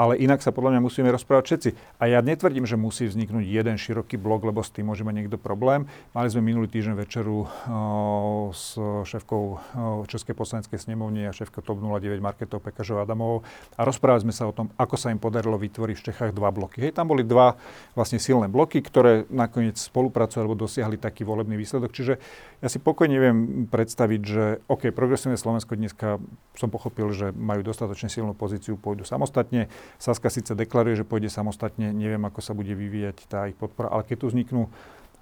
ale 0.00 0.16
inak 0.16 0.40
sa 0.40 0.48
podľa 0.48 0.72
mňa 0.72 0.80
musíme 0.80 1.12
rozprávať 1.12 1.44
všetci. 1.44 1.70
A 2.00 2.08
ja 2.08 2.24
netvrdím, 2.24 2.64
že 2.64 2.80
musí 2.80 3.04
vzniknúť 3.04 3.44
jeden 3.44 3.76
široký 3.76 4.16
blok, 4.16 4.48
lebo 4.48 4.64
s 4.64 4.72
tým 4.72 4.88
môže 4.88 5.04
mať 5.04 5.14
niekto 5.20 5.36
problém. 5.36 5.84
Mali 6.16 6.32
sme 6.32 6.40
minulý 6.40 6.72
týždeň 6.72 6.96
večeru 6.96 7.44
uh, 7.44 8.48
s 8.56 8.80
šéfkou 8.80 9.42
uh, 9.52 10.08
Českej 10.08 10.32
poslaneckej 10.32 10.80
snemovne 10.80 11.28
a 11.28 11.36
šéfkou 11.36 11.60
TOP 11.60 11.84
09 11.84 12.16
Marketou 12.24 12.64
Pekažov 12.64 13.04
Adamovou 13.04 13.44
a 13.76 13.84
rozprávali 13.84 14.24
sme 14.24 14.32
sa 14.32 14.48
o 14.48 14.56
tom, 14.56 14.72
ako 14.80 14.96
sa 14.96 15.12
im 15.12 15.20
podarilo 15.20 15.60
vytvoriť 15.60 15.96
v 16.00 16.06
Čechách 16.08 16.32
dva 16.32 16.48
bloky. 16.48 16.80
Hej, 16.80 16.96
tam 16.96 17.12
boli 17.12 17.20
dva 17.20 17.60
vlastne 17.92 18.16
silné 18.16 18.48
bloky, 18.48 18.80
ktoré 18.80 19.28
nakoniec 19.28 19.76
spolupracujú 19.76 20.40
alebo 20.40 20.56
dosiahli 20.56 20.96
taký 20.96 21.28
volebný 21.28 21.60
výsledok. 21.60 21.92
Čiže 21.92 22.16
ja 22.64 22.68
si 22.72 22.80
pokojne 22.80 23.16
viem 23.20 23.38
predstaviť, 23.68 24.20
že 24.24 24.44
OK, 24.64 24.88
progresívne 24.96 25.36
Slovensko 25.36 25.76
dneska 25.76 26.16
som 26.56 26.72
pochopil, 26.72 27.12
že 27.12 27.36
majú 27.36 27.60
dostatočne 27.60 28.08
silnú 28.08 28.32
pozíciu, 28.32 28.80
pôjdu 28.80 29.04
samostatne. 29.04 29.68
Saska 29.96 30.28
síce 30.28 30.52
deklaruje, 30.54 31.00
že 31.00 31.08
pôjde 31.08 31.32
samostatne, 31.32 31.90
neviem, 31.90 32.22
ako 32.22 32.40
sa 32.44 32.52
bude 32.52 32.76
vyvíjať 32.76 33.16
tá 33.26 33.48
ich 33.48 33.56
podpora, 33.56 33.90
ale 33.90 34.06
keď 34.06 34.16
tu 34.22 34.26
vzniknú 34.30 34.70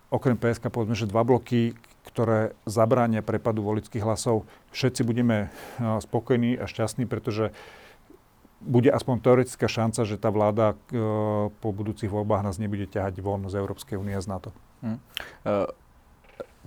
okrem 0.08 0.36
PSK 0.36 0.72
povedzme, 0.72 0.96
že 0.96 1.08
dva 1.08 1.24
bloky, 1.24 1.76
ktoré 2.08 2.56
zabránia 2.64 3.20
prepadu 3.20 3.60
volických 3.60 4.04
hlasov, 4.04 4.48
všetci 4.72 5.04
budeme 5.04 5.48
eh, 5.48 6.00
spokojní 6.00 6.56
a 6.56 6.64
šťastní, 6.64 7.04
pretože 7.08 7.52
bude 8.58 8.90
aspoň 8.90 9.22
teoretická 9.22 9.70
šanca, 9.70 10.02
že 10.02 10.18
tá 10.18 10.34
vláda 10.34 10.74
e, 10.74 10.96
po 11.62 11.70
budúcich 11.70 12.10
voľbách 12.10 12.42
nás 12.42 12.58
nebude 12.58 12.90
ťahať 12.90 13.22
von 13.22 13.46
z 13.46 13.54
Európskej 13.54 13.94
únie 13.94 14.18
a 14.18 14.22
z 14.22 14.26
NATO. 14.26 14.50
Hmm. 14.82 14.98
Uh, 15.42 15.66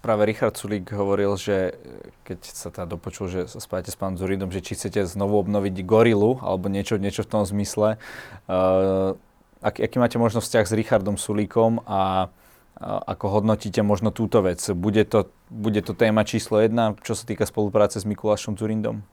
práve 0.01 0.25
Richard 0.25 0.57
Sulík 0.57 0.89
hovoril, 0.91 1.37
že 1.37 1.77
keď 2.25 2.39
sa 2.43 2.73
teda 2.73 2.97
dopočul, 2.97 3.29
že 3.29 3.39
spájate 3.47 3.93
s 3.93 3.97
pánom 3.97 4.17
Zuridom, 4.17 4.49
že 4.49 4.65
či 4.65 4.73
chcete 4.73 5.05
znovu 5.05 5.37
obnoviť 5.39 5.85
gorilu, 5.85 6.41
alebo 6.41 6.67
niečo, 6.67 6.97
niečo 6.97 7.21
v 7.23 7.31
tom 7.31 7.43
zmysle. 7.45 8.01
Uh, 8.49 9.15
ak, 9.61 9.77
aký 9.77 10.01
máte 10.01 10.17
možno 10.17 10.41
vzťah 10.41 10.65
s 10.65 10.73
Richardom 10.73 11.21
Sulíkom 11.21 11.85
a, 11.85 12.33
ako 12.81 13.39
hodnotíte 13.39 13.85
možno 13.85 14.09
túto 14.09 14.41
vec? 14.41 14.57
Bude 14.73 15.05
to, 15.05 15.29
bude 15.53 15.85
to 15.85 15.93
téma 15.93 16.25
číslo 16.25 16.57
jedna, 16.57 16.97
čo 17.05 17.13
sa 17.13 17.29
týka 17.29 17.45
spolupráce 17.45 18.01
s 18.01 18.09
Mikulášom 18.09 18.57
Zurindom? 18.57 19.05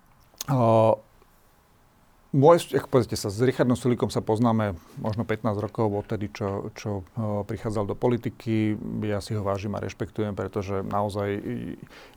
Môj, 2.32 2.76
ako 2.76 2.88
pozrite 2.92 3.16
sa, 3.16 3.32
s 3.32 3.40
Richardom 3.40 3.76
Sulikom 3.76 4.12
sa 4.12 4.20
poznáme 4.20 4.76
možno 5.00 5.24
15 5.24 5.64
rokov 5.64 5.88
odtedy, 5.88 6.28
čo, 6.28 6.68
čo 6.76 6.90
uh, 7.00 7.44
prichádzal 7.48 7.88
do 7.88 7.96
politiky. 7.96 8.76
Ja 9.04 9.24
si 9.24 9.32
ho 9.32 9.40
vážim 9.40 9.72
a 9.72 9.82
rešpektujem, 9.82 10.36
pretože 10.36 10.84
naozaj 10.84 11.40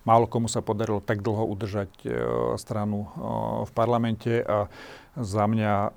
málo 0.03 0.27
komu 0.27 0.51
sa 0.51 0.59
podarilo 0.59 0.99
tak 0.99 1.23
dlho 1.23 1.47
udržať 1.47 1.91
uh, 2.03 2.11
stranu 2.59 3.07
uh, 3.07 3.09
v 3.63 3.71
parlamente 3.71 4.43
a 4.43 4.67
za 5.11 5.43
mňa, 5.43 5.91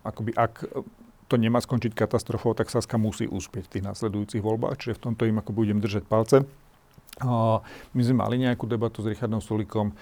akoby 0.00 0.32
ak 0.32 0.64
to 1.28 1.36
nemá 1.36 1.60
skončiť 1.60 1.92
katastrofou, 1.92 2.56
tak 2.56 2.72
Saska 2.72 2.96
musí 2.96 3.28
úspieť 3.28 3.68
v 3.68 3.72
tých 3.76 3.84
následujúcich 3.84 4.40
voľbách, 4.40 4.80
čiže 4.80 4.96
v 4.96 5.02
tomto 5.04 5.28
im 5.28 5.36
ako 5.38 5.52
budem 5.52 5.76
držať 5.76 6.08
palce. 6.08 6.48
My 7.20 8.00
sme 8.00 8.16
mali 8.16 8.40
nejakú 8.40 8.64
debatu 8.64 9.04
s 9.04 9.12
Richardom 9.12 9.44
Sulikom. 9.44 9.92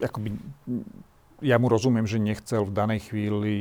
Akoby 0.00 0.32
ja 1.44 1.60
mu 1.60 1.68
rozumiem, 1.68 2.08
že 2.08 2.16
nechcel 2.16 2.64
v 2.64 2.72
danej 2.72 3.12
chvíli 3.12 3.54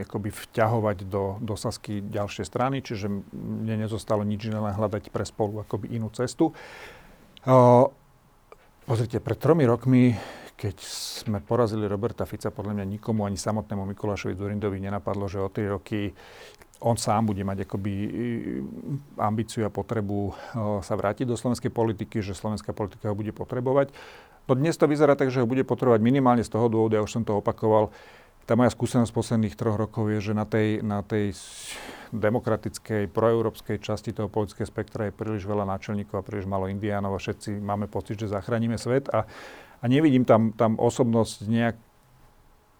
akoby 0.00 0.32
vťahovať 0.32 1.04
do, 1.04 1.36
do 1.44 1.54
Sasky 1.60 2.00
ďalšie 2.00 2.48
strany, 2.48 2.80
čiže 2.80 3.12
mne 3.36 3.84
nezostalo 3.84 4.24
nič 4.24 4.48
iné 4.48 4.56
len 4.56 4.72
hľadať 4.72 5.12
pre 5.12 5.28
spolu 5.28 5.60
akoby 5.60 5.92
inú 5.92 6.08
cestu. 6.08 6.56
Uh, 7.44 7.92
pozrite, 8.88 9.20
pred 9.20 9.36
tromi 9.36 9.68
rokmi, 9.68 10.16
keď 10.56 10.76
sme 11.20 11.44
porazili 11.44 11.84
Roberta 11.84 12.24
Fica, 12.24 12.48
podľa 12.48 12.80
mňa 12.80 12.86
nikomu 12.96 13.28
ani 13.28 13.36
samotnému 13.36 13.84
Mikulášovi 13.92 14.32
Zurindovi 14.32 14.80
nenapadlo, 14.80 15.28
že 15.28 15.44
o 15.44 15.52
3 15.52 15.74
roky 15.76 16.16
on 16.82 16.98
sám 16.98 17.30
bude 17.30 17.46
mať 17.46 17.62
akoby 17.62 17.92
ambíciu 19.14 19.62
a 19.62 19.70
potrebu 19.70 20.34
sa 20.82 20.94
vrátiť 20.98 21.30
do 21.30 21.38
slovenskej 21.38 21.70
politiky, 21.70 22.18
že 22.18 22.34
slovenská 22.34 22.74
politika 22.74 23.06
ho 23.06 23.14
bude 23.14 23.30
potrebovať. 23.30 23.94
No 24.50 24.58
dnes 24.58 24.74
to 24.74 24.90
vyzerá 24.90 25.14
tak, 25.14 25.30
že 25.30 25.42
ho 25.42 25.46
bude 25.46 25.62
potrebovať 25.62 26.02
minimálne 26.02 26.42
z 26.42 26.50
toho 26.50 26.66
dôvodu, 26.66 26.98
ja 26.98 27.04
už 27.04 27.14
som 27.14 27.22
to 27.22 27.38
opakoval, 27.38 27.94
tá 28.42 28.58
moja 28.58 28.74
skúsenosť 28.74 29.14
posledných 29.14 29.54
troch 29.54 29.78
rokov 29.78 30.10
je, 30.18 30.18
že 30.18 30.32
na 30.34 30.42
tej, 30.42 30.82
na 30.82 31.06
tej 31.06 31.30
demokratickej, 32.10 33.06
proeurópskej 33.14 33.78
časti 33.78 34.10
toho 34.10 34.26
politického 34.26 34.66
spektra 34.66 35.08
je 35.08 35.14
príliš 35.14 35.46
veľa 35.46 35.62
náčelníkov 35.64 36.20
a 36.20 36.26
príliš 36.26 36.50
malo 36.50 36.66
indiánov 36.66 37.14
a 37.16 37.22
všetci 37.22 37.62
máme 37.62 37.86
pocit, 37.86 38.18
že 38.18 38.34
zachránime 38.34 38.76
svet. 38.76 39.06
A, 39.14 39.30
a 39.78 39.84
nevidím 39.86 40.26
tam, 40.26 40.50
tam 40.52 40.74
osobnosť 40.74 41.46
nejak, 41.46 41.76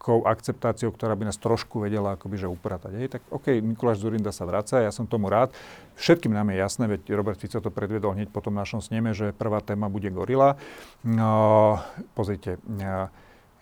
nejakou 0.03 0.27
akceptáciou, 0.27 0.91
ktorá 0.91 1.15
by 1.15 1.31
nás 1.31 1.39
trošku 1.39 1.79
vedela 1.79 2.19
akoby, 2.19 2.35
že 2.35 2.51
upratať. 2.51 2.91
Hej, 2.99 3.09
tak 3.15 3.23
OK, 3.31 3.63
Mikuláš 3.63 4.03
Zurinda 4.03 4.35
sa 4.35 4.43
vracia, 4.43 4.83
ja 4.83 4.91
som 4.91 5.07
tomu 5.07 5.31
rád. 5.31 5.55
Všetkým 5.95 6.35
nám 6.35 6.51
je 6.51 6.59
jasné, 6.59 6.91
veď 6.91 7.15
Robert 7.15 7.39
Fico 7.39 7.63
to 7.63 7.71
predvedol 7.71 8.19
hneď 8.19 8.35
po 8.35 8.43
tom 8.43 8.59
našom 8.59 8.83
sneme, 8.83 9.15
že 9.15 9.31
prvá 9.31 9.63
téma 9.63 9.87
bude 9.87 10.11
gorila. 10.11 10.59
No, 11.07 11.79
pozrite, 12.19 12.59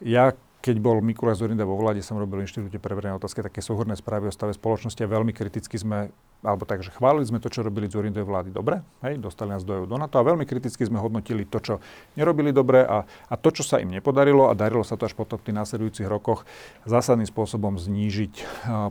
ja 0.00 0.32
keď 0.64 0.76
bol 0.80 1.04
Mikuláš 1.04 1.44
Zorinda 1.44 1.68
vo 1.68 1.76
vláde, 1.76 2.00
som 2.00 2.16
robil 2.16 2.40
v 2.40 2.48
Inštitúte 2.48 2.80
pre 2.80 2.96
verejné 2.96 3.20
otázky 3.20 3.44
také 3.44 3.60
súhrné 3.60 3.92
správy 4.00 4.28
o 4.28 4.32
stave 4.32 4.56
spoločnosti 4.56 5.00
a 5.04 5.12
veľmi 5.12 5.36
kriticky 5.36 5.76
sme, 5.76 6.08
alebo 6.40 6.64
takže 6.64 6.92
chválili 6.96 7.28
sme 7.28 7.36
to, 7.36 7.52
čo 7.52 7.60
robili 7.60 7.90
Zorindové 7.90 8.24
vlády 8.24 8.50
dobre, 8.50 8.80
hej, 9.04 9.20
dostali 9.20 9.52
nás 9.52 9.60
do 9.60 9.76
EU 9.76 9.84
do 9.84 10.00
NATO 10.00 10.16
a 10.16 10.24
veľmi 10.24 10.48
kriticky 10.48 10.88
sme 10.88 10.96
hodnotili 10.96 11.44
to, 11.44 11.60
čo 11.60 11.74
nerobili 12.16 12.48
dobre 12.50 12.80
a, 12.80 13.04
a 13.04 13.34
to, 13.36 13.52
čo 13.52 13.60
sa 13.60 13.76
im 13.76 13.92
nepodarilo 13.92 14.48
a 14.48 14.56
darilo 14.56 14.80
sa 14.80 14.96
to 14.96 15.04
až 15.04 15.12
potom 15.12 15.36
v 15.36 15.52
tých 15.52 15.56
následujúcich 15.60 16.08
rokoch 16.08 16.48
zásadným 16.88 17.28
spôsobom 17.28 17.76
znížiť 17.76 18.32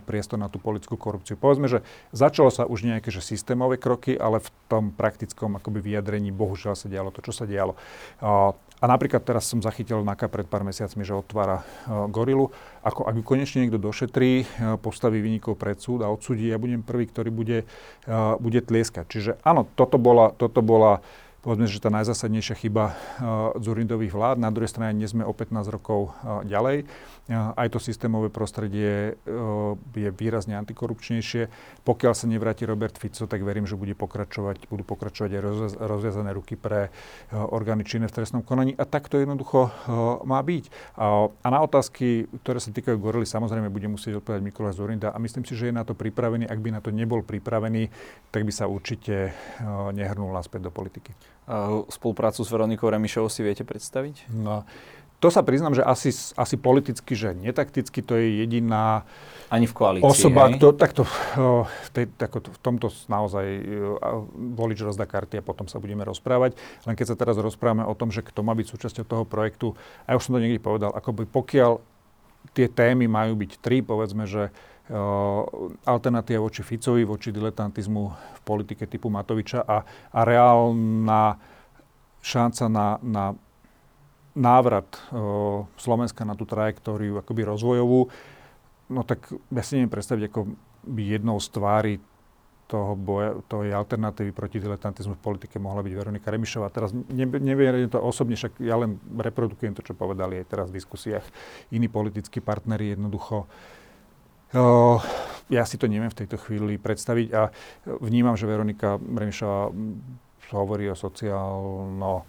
priestor 0.05 0.37
na 0.37 0.45
tú 0.47 0.61
politickú 0.61 0.93
korupciu. 0.93 1.35
Povedzme, 1.41 1.65
že 1.65 1.81
začalo 2.13 2.53
sa 2.53 2.69
už 2.69 2.85
nejaké 2.85 3.09
že 3.09 3.25
systémové 3.25 3.81
kroky, 3.81 4.13
ale 4.13 4.39
v 4.45 4.49
tom 4.69 4.93
praktickom 4.93 5.57
akoby 5.57 5.81
vyjadrení 5.81 6.29
bohužiaľ 6.29 6.77
sa 6.77 6.85
dialo 6.85 7.09
to, 7.09 7.25
čo 7.25 7.33
sa 7.33 7.49
dialo. 7.49 7.73
Uh, 8.21 8.53
a 8.79 8.85
napríklad 8.87 9.19
teraz 9.27 9.43
som 9.43 9.59
zachytil 9.59 10.07
NAKA 10.07 10.31
pred 10.31 10.47
pár 10.47 10.63
mesiacmi, 10.63 11.03
že 11.03 11.11
otvára 11.11 11.63
uh, 11.63 12.07
gorilu. 12.07 12.55
Ako, 12.79 13.03
ak 13.11 13.15
ju 13.19 13.23
konečne 13.27 13.67
niekto 13.67 13.75
došetrí, 13.75 14.47
uh, 14.47 14.79
postaví 14.79 15.19
vynikov 15.19 15.59
pred 15.59 15.75
súd 15.83 15.99
a 16.03 16.07
odsudí, 16.07 16.47
ja 16.47 16.55
budem 16.55 16.79
prvý, 16.79 17.11
ktorý 17.11 17.29
bude, 17.29 17.67
uh, 18.07 18.39
bude 18.39 18.63
tlieskať. 18.63 19.05
Čiže 19.11 19.31
áno, 19.43 19.67
toto 19.75 19.99
bola, 19.99 20.31
toto 20.31 20.63
bola 20.63 21.03
povedzme, 21.39 21.71
že 21.71 21.79
tá 21.79 21.87
najzásadnejšia 21.87 22.55
chyba 22.59 22.91
uh, 22.91 23.55
Zurindových 23.59 24.11
vlád. 24.11 24.37
Na 24.43 24.51
druhej 24.51 24.71
strane 24.71 24.91
nie 24.91 25.07
sme 25.07 25.23
o 25.23 25.31
15 25.31 25.71
rokov 25.71 26.11
uh, 26.11 26.43
ďalej. 26.43 26.83
Uh, 27.29 27.55
aj 27.55 27.67
to 27.71 27.79
systémové 27.79 28.27
prostredie 28.33 29.15
je 29.93 30.09
výrazne 30.13 30.57
antikorupčnejšie. 30.57 31.47
Pokiaľ 31.85 32.13
sa 32.17 32.25
nevráti 32.25 32.65
Robert 32.65 32.97
Fico, 32.97 33.29
tak 33.29 33.45
verím, 33.45 33.69
že 33.69 33.77
bude 33.77 33.93
pokračovať, 33.93 34.67
budú 34.67 34.83
pokračovať 34.83 35.37
aj 35.37 35.41
rozviazané 35.77 36.33
ruky 36.33 36.57
pre 36.57 36.89
orgány 37.31 37.85
činné 37.85 38.09
v 38.09 38.15
trestnom 38.17 38.41
konaní. 38.41 38.73
A 38.77 38.83
tak 38.89 39.07
to 39.07 39.21
jednoducho 39.21 39.69
má 40.25 40.41
byť. 40.41 40.65
A 40.97 41.29
na 41.49 41.59
otázky, 41.61 42.25
ktoré 42.41 42.57
sa 42.57 42.73
týkajú 42.73 42.97
Gorily, 42.97 43.29
samozrejme 43.29 43.69
bude 43.69 43.89
musieť 43.91 44.21
odpovedať 44.23 44.41
Mikuláš 44.45 44.81
Zurinda 44.81 45.13
a 45.13 45.17
myslím 45.21 45.45
si, 45.45 45.53
že 45.53 45.69
je 45.69 45.77
na 45.77 45.85
to 45.85 45.93
pripravený. 45.93 46.49
Ak 46.49 46.59
by 46.61 46.69
na 46.73 46.81
to 46.81 46.89
nebol 46.89 47.21
pripravený, 47.21 47.93
tak 48.33 48.45
by 48.45 48.53
sa 48.53 48.65
určite 48.65 49.33
nehrnul 49.93 50.33
naspäť 50.33 50.69
do 50.69 50.71
politiky 50.73 51.28
spoluprácu 51.89 52.45
s 52.45 52.49
Veronikou 52.53 52.93
Remišovou 52.93 53.27
si 53.27 53.41
viete 53.41 53.65
predstaviť? 53.65 54.29
No, 54.29 54.63
to 55.19 55.27
sa 55.27 55.43
priznám, 55.43 55.75
že 55.75 55.83
asi, 55.83 56.15
asi 56.15 56.55
politicky, 56.55 57.11
že 57.11 57.35
netakticky, 57.35 57.99
to 57.99 58.15
je 58.15 58.39
jediná 58.39 59.03
Ani 59.51 59.67
v 59.67 59.75
koalícii, 59.75 60.07
osoba, 60.07 60.47
kto, 60.47 60.71
takto, 60.71 61.03
tej, 61.91 62.07
tako, 62.15 62.39
v 62.47 62.59
tomto 62.63 62.87
naozaj 63.11 63.43
volič 64.31 64.79
rozdá 64.79 65.03
karty 65.03 65.41
a 65.41 65.43
potom 65.43 65.67
sa 65.67 65.83
budeme 65.83 66.07
rozprávať. 66.07 66.55
Len 66.87 66.95
keď 66.95 67.05
sa 67.11 67.19
teraz 67.19 67.35
rozprávame 67.35 67.83
o 67.83 67.97
tom, 67.99 68.15
že 68.15 68.23
kto 68.23 68.47
má 68.47 68.55
byť 68.55 68.67
súčasťou 68.71 69.03
toho 69.03 69.23
projektu, 69.27 69.75
a 70.07 70.15
ja 70.15 70.17
už 70.21 70.23
som 70.23 70.39
to 70.39 70.43
niekde 70.45 70.63
povedal, 70.63 70.95
ako 70.95 71.11
by 71.11 71.23
pokiaľ 71.27 71.83
tie 72.55 72.71
témy 72.71 73.11
majú 73.11 73.35
byť 73.35 73.51
tri, 73.59 73.83
povedzme, 73.83 74.23
že 74.23 74.55
alternatíva 75.85 76.41
voči 76.41 76.65
Ficovi, 76.65 77.05
voči 77.05 77.29
diletantizmu 77.29 78.03
v 78.09 78.39
politike 78.41 78.89
typu 78.89 79.13
Matoviča 79.13 79.61
a, 79.61 79.85
a 79.85 80.19
reálna 80.25 81.37
šanca 82.19 82.65
na, 82.67 82.87
na 83.05 83.25
návrat 84.33 84.89
o, 85.13 85.69
Slovenska 85.77 86.25
na 86.25 86.33
tú 86.33 86.49
trajektóriu 86.49 87.21
akoby 87.21 87.41
rozvojovú, 87.45 88.09
no 88.89 89.01
tak 89.05 89.29
ja 89.53 89.61
si 89.61 89.77
neviem 89.77 89.93
predstaviť, 89.93 90.23
ako 90.33 90.39
by 90.89 91.01
jednou 91.05 91.37
z 91.37 91.47
tvári 91.53 91.95
toho 92.69 92.93
boja, 92.93 93.33
tej 93.49 93.73
alternatívy 93.73 94.29
proti 94.29 94.61
diletantizmu 94.61 95.17
v 95.17 95.25
politike 95.25 95.57
mohla 95.57 95.81
byť 95.81 95.93
Veronika 95.97 96.29
Remišová. 96.29 96.69
Teraz 96.69 96.93
neviem 96.93 97.89
to 97.89 97.97
osobne, 97.97 98.37
však 98.37 98.61
ja 98.61 98.77
len 98.77 99.01
reprodukujem 99.17 99.73
to, 99.73 99.81
čo 99.81 99.97
povedali 99.97 100.37
aj 100.37 100.45
teraz 100.53 100.67
v 100.69 100.77
diskusiách 100.77 101.25
iní 101.73 101.89
politickí 101.89 102.45
partneri 102.45 102.93
jednoducho 102.93 103.49
ja 105.49 105.63
si 105.65 105.75
to 105.77 105.85
neviem 105.89 106.09
v 106.09 106.19
tejto 106.25 106.37
chvíli 106.41 106.77
predstaviť 106.77 107.27
a 107.33 107.49
vnímam, 108.01 108.37
že 108.37 108.49
Veronika 108.49 108.97
Remišová 108.97 109.73
hovorí 110.53 110.89
o 110.89 110.97
sociálno 110.97 112.25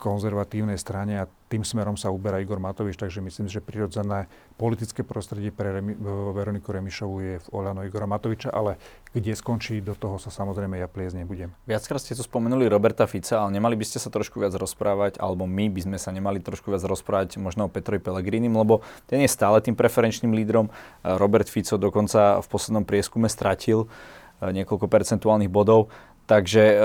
konzervatívnej 0.00 0.80
strane 0.80 1.22
a 1.22 1.28
tým 1.52 1.68
smerom 1.68 2.00
sa 2.00 2.08
uberá 2.08 2.40
Igor 2.40 2.56
Matovič, 2.56 2.96
takže 2.96 3.20
myslím, 3.20 3.44
že 3.44 3.60
prirodzené 3.60 4.24
politické 4.56 5.04
prostredie 5.04 5.52
pre 5.52 5.84
Remi, 5.84 5.92
Veroniku 6.32 6.72
Remišovu 6.72 7.16
je 7.20 7.34
v 7.44 7.46
Oľano 7.52 7.84
Igora 7.84 8.08
Matoviča, 8.08 8.48
ale 8.48 8.80
kde 9.12 9.36
skončí, 9.36 9.84
do 9.84 9.92
toho 9.92 10.16
sa 10.16 10.32
samozrejme 10.32 10.80
ja 10.80 10.88
pliesť 10.88 11.20
nebudem. 11.20 11.52
Viackrát 11.68 12.00
ste 12.00 12.16
tu 12.16 12.24
spomenuli 12.24 12.64
Roberta 12.72 13.04
Fica, 13.04 13.44
ale 13.44 13.60
nemali 13.60 13.76
by 13.76 13.84
ste 13.84 14.00
sa 14.00 14.08
trošku 14.08 14.40
viac 14.40 14.56
rozprávať, 14.56 15.20
alebo 15.20 15.44
my 15.44 15.68
by 15.68 15.92
sme 15.92 15.98
sa 16.00 16.08
nemali 16.08 16.40
trošku 16.40 16.72
viac 16.72 16.80
rozprávať 16.88 17.36
možno 17.36 17.68
o 17.68 17.72
Petrovi 17.72 18.00
Pelegrinim, 18.00 18.56
lebo 18.56 18.80
ten 19.04 19.20
je 19.20 19.28
stále 19.28 19.60
tým 19.60 19.76
preferenčným 19.76 20.32
lídrom. 20.32 20.72
Robert 21.04 21.52
Fico 21.52 21.76
dokonca 21.76 22.40
v 22.40 22.46
poslednom 22.48 22.88
prieskume 22.88 23.28
stratil 23.28 23.84
eh, 23.84 24.48
niekoľko 24.56 24.88
percentuálnych 24.88 25.52
bodov, 25.52 25.92
takže 26.24 26.62
eh, 26.72 26.80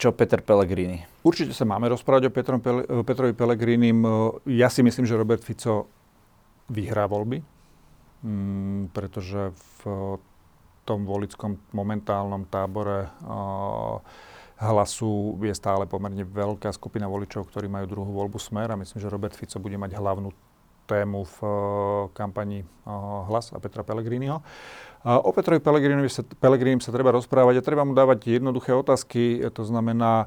čo 0.00 0.16
Peter 0.16 0.40
Pellegrini? 0.40 1.09
Určite 1.20 1.52
sa 1.52 1.68
máme 1.68 1.92
rozprávať 1.92 2.28
o 2.28 2.34
Petrom 2.34 2.60
Petrovi 3.04 3.36
Pellegrinim. 3.36 4.00
Ja 4.48 4.72
si 4.72 4.80
myslím, 4.80 5.04
že 5.04 5.20
Robert 5.20 5.44
Fico 5.44 5.84
vyhrá 6.72 7.04
voľby, 7.04 7.44
mm, 8.24 8.94
pretože 8.96 9.52
v 9.84 10.16
tom 10.88 11.04
volickom 11.04 11.60
momentálnom 11.76 12.48
tábore 12.48 13.12
hlasu 14.60 15.36
je 15.40 15.52
stále 15.56 15.84
pomerne 15.84 16.24
veľká 16.24 16.72
skupina 16.72 17.08
voličov, 17.08 17.48
ktorí 17.48 17.68
majú 17.68 17.88
druhú 17.88 18.12
voľbu 18.12 18.40
smer 18.40 18.72
a 18.72 18.80
myslím, 18.80 19.00
že 19.00 19.12
Robert 19.12 19.36
Fico 19.36 19.60
bude 19.60 19.76
mať 19.76 19.96
hlavnú 19.96 20.32
tému 20.90 21.22
v 21.22 21.38
kampani 22.18 22.66
Hlas 23.30 23.54
a 23.54 23.62
Petra 23.62 23.86
Pellegriniho. 23.86 24.42
O 25.06 25.30
Petrovi 25.30 25.62
Pellegrinovi 25.62 26.10
sa, 26.10 26.26
Pellegrinim 26.26 26.82
sa 26.82 26.90
treba 26.90 27.14
rozprávať 27.14 27.62
a 27.62 27.64
treba 27.64 27.86
mu 27.86 27.94
dávať 27.94 28.36
jednoduché 28.36 28.74
otázky. 28.74 29.38
To 29.54 29.62
znamená, 29.62 30.26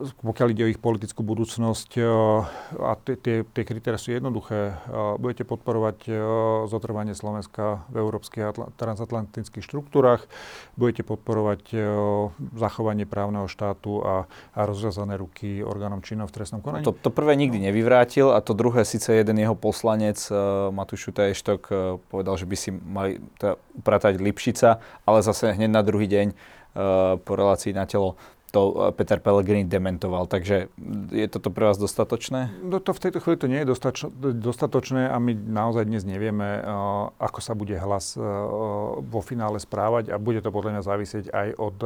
pokiaľ 0.00 0.48
ide 0.52 0.64
o 0.66 0.72
ich 0.72 0.80
politickú 0.80 1.20
budúcnosť, 1.26 1.90
e, 1.98 2.02
a 2.80 2.92
tie, 2.98 3.44
tie 3.44 3.64
kritéria 3.66 4.00
sú 4.00 4.14
jednoduché, 4.14 4.72
e, 4.72 4.74
budete 5.18 5.44
podporovať 5.44 5.98
e, 6.06 6.12
zotrvanie 6.68 7.12
Slovenska 7.12 7.84
v 7.92 7.96
európskych 8.00 8.42
a 8.42 8.54
transatlantických 8.78 9.64
štruktúrach, 9.64 10.24
budete 10.78 11.04
podporovať 11.06 11.74
zachovanie 12.56 13.04
právneho 13.04 13.46
štátu 13.46 14.02
a, 14.02 14.14
a 14.56 14.60
rozviazané 14.64 15.18
ruky 15.18 15.60
orgánom 15.60 16.00
činov 16.00 16.32
v 16.32 16.42
trestnom 16.42 16.60
konaní? 16.64 16.84
To, 16.86 16.94
to 16.94 17.10
prvé 17.12 17.36
nikdy 17.36 17.60
nevyvrátil 17.60 18.32
a 18.32 18.40
to 18.40 18.56
druhé, 18.56 18.84
síce 18.86 19.12
jeden 19.12 19.38
jeho 19.38 19.54
poslanec, 19.56 20.18
Matúš 20.72 21.10
Šutajštok, 21.10 21.60
povedal, 22.08 22.34
že 22.38 22.46
by 22.48 22.56
si 22.56 22.70
mali 22.72 23.20
teda 23.36 23.58
upratať 23.78 24.20
Lipšica, 24.20 24.80
ale 25.04 25.18
zase 25.24 25.52
hneď 25.54 25.70
na 25.70 25.82
druhý 25.84 26.08
deň 26.08 26.26
po 27.20 27.32
relácii 27.36 27.76
na 27.76 27.84
telo 27.84 28.16
to 28.52 28.60
eh, 28.70 28.92
Peter 28.92 29.18
Pellegrini 29.18 29.64
dementoval. 29.64 30.28
Takže 30.28 30.68
je 31.10 31.26
toto 31.32 31.48
pre 31.48 31.72
vás 31.72 31.80
dostatočné? 31.80 32.52
No 32.60 32.78
to 32.78 32.92
v 32.92 33.02
tejto 33.08 33.18
chvíli 33.24 33.40
to 33.40 33.48
nie 33.48 33.64
je 33.64 33.72
dostatočné 34.36 35.08
a 35.08 35.16
my 35.16 35.32
naozaj 35.32 35.88
dnes 35.88 36.04
nevieme, 36.04 36.60
eh, 36.60 36.64
ako 37.18 37.40
sa 37.40 37.56
bude 37.56 37.74
hlas 37.74 38.14
eh, 38.14 38.22
vo 39.00 39.20
finále 39.24 39.56
správať 39.58 40.12
a 40.12 40.20
bude 40.20 40.44
to 40.44 40.52
podľa 40.52 40.78
mňa 40.78 40.82
závisieť 40.84 41.24
aj 41.32 41.48
od 41.56 41.78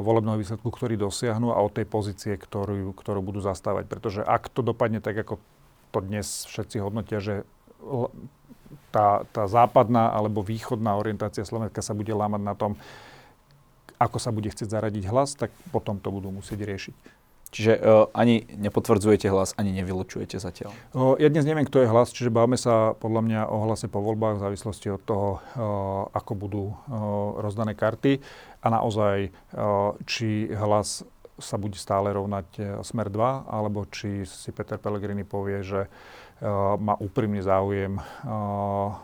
volebného 0.00 0.40
výsledku, 0.40 0.72
ktorý 0.72 0.96
dosiahnu 0.96 1.52
a 1.52 1.60
od 1.60 1.68
tej 1.68 1.84
pozície, 1.84 2.40
ktorú, 2.40 2.96
ktorú 2.96 3.20
budú 3.20 3.44
zastávať. 3.44 3.84
Pretože 3.84 4.24
ak 4.24 4.48
to 4.48 4.64
dopadne 4.64 4.96
tak, 5.04 5.12
ako 5.20 5.36
to 5.92 6.00
dnes 6.00 6.48
všetci 6.48 6.80
hodnotia, 6.80 7.20
že 7.20 7.44
tá, 8.88 9.28
tá 9.28 9.44
západná 9.44 10.08
alebo 10.08 10.40
východná 10.40 10.96
orientácia 10.96 11.44
Slovenska 11.44 11.84
sa 11.84 11.92
bude 11.92 12.16
lámať 12.16 12.42
na 12.48 12.56
tom, 12.56 12.80
ako 13.98 14.18
sa 14.22 14.30
bude 14.30 14.48
chcieť 14.48 14.70
zaradiť 14.70 15.04
hlas, 15.10 15.34
tak 15.34 15.50
potom 15.74 15.98
to 15.98 16.08
budú 16.14 16.30
musieť 16.30 16.62
riešiť. 16.64 16.96
Čiže 17.48 17.80
uh, 17.80 18.12
ani 18.12 18.44
nepotvrdzujete 18.60 19.32
hlas, 19.32 19.56
ani 19.56 19.72
nevylučujete 19.80 20.36
zatiaľ? 20.36 20.76
Uh, 20.92 21.16
ja 21.16 21.32
dnes 21.32 21.48
neviem, 21.48 21.64
kto 21.64 21.80
je 21.80 21.88
hlas, 21.88 22.12
čiže 22.12 22.28
bavme 22.28 22.60
sa 22.60 22.92
podľa 23.00 23.24
mňa 23.24 23.40
o 23.48 23.56
hlase 23.64 23.88
po 23.88 24.04
voľbách 24.04 24.36
v 24.36 24.44
závislosti 24.44 24.88
od 24.92 25.00
toho, 25.00 25.28
uh, 25.32 25.40
ako 26.12 26.32
budú 26.36 26.64
uh, 26.68 26.76
rozdané 27.40 27.72
karty 27.72 28.20
a 28.60 28.66
naozaj, 28.68 29.32
uh, 29.56 29.96
či 30.04 30.52
hlas 30.52 31.08
sa 31.40 31.56
bude 31.56 31.80
stále 31.80 32.12
rovnať 32.12 32.48
uh, 32.60 32.64
Smer 32.84 33.08
2, 33.08 33.48
alebo 33.48 33.88
či 33.88 34.28
si 34.28 34.52
Peter 34.52 34.76
Pellegrini 34.76 35.24
povie, 35.24 35.64
že 35.64 35.88
uh, 35.88 36.18
má 36.78 36.94
úprimný 37.02 37.42
záujem 37.42 37.98
uh, 37.98 38.94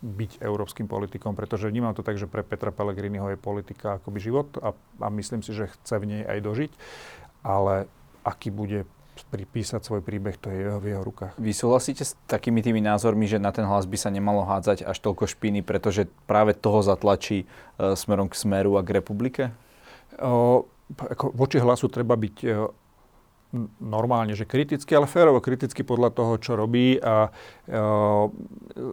byť 0.00 0.38
európskym 0.38 0.86
politikom, 0.86 1.34
pretože 1.34 1.66
vnímam 1.66 1.90
to 1.92 2.06
tak, 2.06 2.14
že 2.14 2.30
pre 2.30 2.46
Petra 2.46 2.70
Pellegriniho 2.70 3.34
je 3.34 3.38
politika 3.38 3.98
akoby 3.98 4.18
život 4.22 4.48
a, 4.62 4.70
a 5.02 5.08
myslím 5.10 5.42
si, 5.42 5.50
že 5.50 5.66
chce 5.66 5.98
v 5.98 6.08
nej 6.08 6.22
aj 6.22 6.38
dožiť, 6.40 6.72
ale 7.42 7.90
aký 8.22 8.54
bude 8.54 8.86
pripísať 9.20 9.84
svoj 9.84 10.00
príbeh, 10.00 10.38
to 10.40 10.48
je 10.48 10.80
v 10.80 10.96
jeho 10.96 11.02
rukách. 11.04 11.36
Vy 11.36 11.52
súhlasíte 11.52 12.08
s 12.08 12.16
takými 12.24 12.64
tými 12.64 12.80
názormi, 12.80 13.28
že 13.28 13.36
na 13.36 13.52
ten 13.52 13.68
hlas 13.68 13.84
by 13.84 13.98
sa 14.00 14.08
nemalo 14.08 14.48
hádzať 14.48 14.86
až 14.86 14.96
toľko 14.96 15.28
špiny, 15.28 15.60
pretože 15.60 16.08
práve 16.24 16.56
toho 16.56 16.80
zatlačí 16.80 17.44
e, 17.44 17.46
smerom 17.98 18.32
k 18.32 18.38
smeru 18.38 18.80
a 18.80 18.86
k 18.86 18.96
republike? 18.96 19.52
O, 20.16 20.64
ako 20.96 21.36
voči 21.36 21.60
hlasu 21.60 21.92
treba 21.92 22.16
byť 22.16 22.36
normálne, 23.82 24.38
že 24.38 24.46
kriticky, 24.46 24.94
ale 24.94 25.10
férovo 25.10 25.42
kriticky 25.42 25.82
podľa 25.82 26.14
toho, 26.14 26.32
čo 26.38 26.54
robí. 26.54 26.98
A 27.02 27.28
e, 27.66 27.78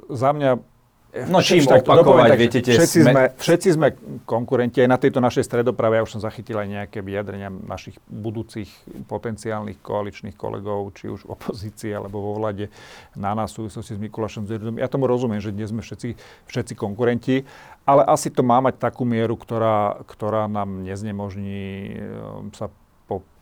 za 0.10 0.30
mňa 0.34 0.78
No 1.26 1.42
čím 1.42 1.66
tak 1.66 1.82
opakovať, 1.82 2.30
tak, 2.30 2.38
viete, 2.38 2.60
tie 2.62 2.78
všetci, 2.78 3.00
sme... 3.02 3.22
všetci 3.34 3.70
sme 3.74 3.88
konkurenti 4.28 4.84
aj 4.84 4.90
na 4.92 5.00
tejto 5.02 5.18
našej 5.18 5.48
stredoprave. 5.50 5.98
Ja 5.98 6.06
už 6.06 6.20
som 6.20 6.22
zachytil 6.22 6.60
aj 6.60 6.68
nejaké 6.68 7.00
vyjadrenia 7.02 7.50
našich 7.50 7.98
budúcich 8.06 8.70
potenciálnych 9.10 9.82
koaličných 9.82 10.38
kolegov, 10.38 10.94
či 10.94 11.10
už 11.10 11.26
v 11.26 11.34
opozícii 11.34 11.96
alebo 11.96 12.22
vo 12.22 12.38
vlade 12.38 12.70
na 13.18 13.34
nás 13.34 13.56
v 13.56 13.66
súvislosti 13.66 13.98
s 13.98 14.04
Mikulášom 14.04 14.46
Zerdom. 14.46 14.78
Ja 14.78 14.92
tomu 14.92 15.10
rozumiem, 15.10 15.42
že 15.42 15.56
dnes 15.56 15.74
sme 15.74 15.82
všetci, 15.82 16.14
všetci 16.46 16.74
konkurenti, 16.78 17.48
ale 17.88 18.06
asi 18.06 18.30
to 18.30 18.46
má 18.46 18.62
mať 18.62 18.78
takú 18.78 19.08
mieru, 19.08 19.40
ktorá, 19.40 20.04
ktorá 20.06 20.46
nám 20.46 20.86
neznemožní 20.86 21.64
e, 21.88 22.52
sa 22.54 22.68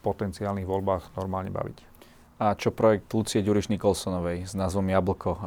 potenciálnych 0.05 0.69
voľbách 0.69 1.17
normálne 1.17 1.49
baviť. 1.49 1.97
A 2.35 2.51
čo 2.53 2.75
projekt 2.75 3.07
Lucie 3.15 3.39
Ďuriš 3.39 3.71
Nikolsonovej 3.71 4.43
s 4.43 4.53
názvom 4.59 4.91
Jablko? 4.91 5.39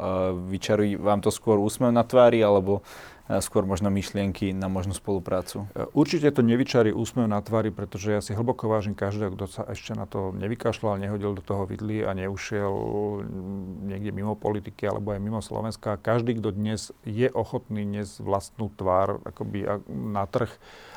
Vyčarujú 0.48 1.04
vám 1.04 1.20
to 1.20 1.28
skôr 1.28 1.60
úsmev 1.60 1.92
na 1.92 2.00
tvári, 2.00 2.40
alebo 2.40 2.80
skôr 3.44 3.68
možno 3.68 3.92
myšlienky 3.92 4.56
na 4.56 4.72
možnú 4.72 4.96
spoluprácu? 4.96 5.68
E, 5.76 5.84
určite 5.92 6.32
to 6.32 6.40
nevyčarí 6.40 6.96
úsmev 6.96 7.28
na 7.28 7.44
tvári, 7.44 7.68
pretože 7.68 8.08
ja 8.16 8.20
si 8.24 8.32
hlboko 8.32 8.72
vážim 8.72 8.96
každého, 8.96 9.36
kto 9.36 9.44
sa 9.44 9.62
ešte 9.68 9.92
na 9.92 10.08
to 10.08 10.32
nevykašľal, 10.32 10.96
nehodil 10.96 11.36
do 11.36 11.44
toho 11.44 11.68
vidly 11.68 12.00
a 12.00 12.16
neušiel 12.16 12.72
niekde 13.84 14.16
mimo 14.16 14.32
politiky 14.32 14.88
alebo 14.88 15.12
aj 15.12 15.20
mimo 15.20 15.44
Slovenska. 15.44 16.00
Každý, 16.00 16.40
kto 16.40 16.56
dnes 16.56 16.88
je 17.04 17.28
ochotný 17.28 17.84
dnes 17.84 18.16
vlastnú 18.16 18.72
tvár 18.72 19.20
akoby 19.28 19.84
na 19.92 20.24
trh 20.24 20.48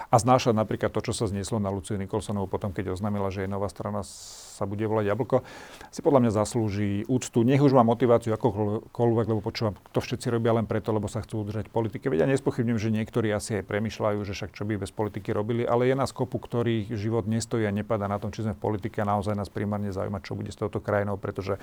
a 0.07 0.15
znášať 0.15 0.55
napríklad 0.55 0.91
to, 0.95 1.03
čo 1.03 1.13
sa 1.15 1.27
znieslo 1.27 1.59
na 1.59 1.67
Luciu 1.67 1.99
Nikolsonovú 1.99 2.47
potom, 2.47 2.71
keď 2.71 2.95
oznámila, 2.95 3.27
že 3.27 3.43
je 3.43 3.51
nová 3.51 3.67
strana 3.67 4.07
sa 4.61 4.69
bude 4.69 4.85
volať 4.85 5.09
Jablko, 5.09 5.41
si 5.89 6.05
podľa 6.05 6.21
mňa 6.21 6.31
zaslúži 6.37 7.01
úctu. 7.09 7.41
Nech 7.41 7.65
už 7.65 7.73
má 7.73 7.81
motiváciu 7.81 8.37
akokoľvek, 8.37 9.25
lebo 9.25 9.41
počúvam, 9.41 9.73
to 9.89 9.97
všetci 9.97 10.29
robia 10.29 10.53
len 10.53 10.69
preto, 10.69 10.93
lebo 10.93 11.09
sa 11.09 11.25
chcú 11.25 11.41
udržať 11.41 11.73
politike. 11.73 12.13
Veď 12.13 12.29
ja 12.29 12.37
nespochybním, 12.37 12.77
že 12.77 12.93
niektorí 12.93 13.33
asi 13.33 13.57
aj 13.57 13.65
premyšľajú, 13.65 14.21
že 14.21 14.37
však 14.37 14.53
čo 14.53 14.69
by 14.69 14.77
bez 14.77 14.93
politiky 14.93 15.33
robili, 15.33 15.65
ale 15.65 15.89
je 15.89 15.97
nás 15.97 16.13
kopu, 16.13 16.37
ktorých 16.37 16.93
život 16.93 17.25
nestojí 17.25 17.65
a 17.65 17.73
nepadá 17.73 18.05
na 18.05 18.21
tom, 18.21 18.29
či 18.29 18.45
sme 18.45 18.53
v 18.53 18.61
politike 18.61 19.01
a 19.01 19.09
naozaj 19.09 19.33
nás 19.33 19.49
primárne 19.49 19.89
zaujíma, 19.89 20.21
čo 20.21 20.37
bude 20.37 20.53
s 20.53 20.59
touto 20.61 20.77
krajinou, 20.77 21.17
pretože 21.17 21.57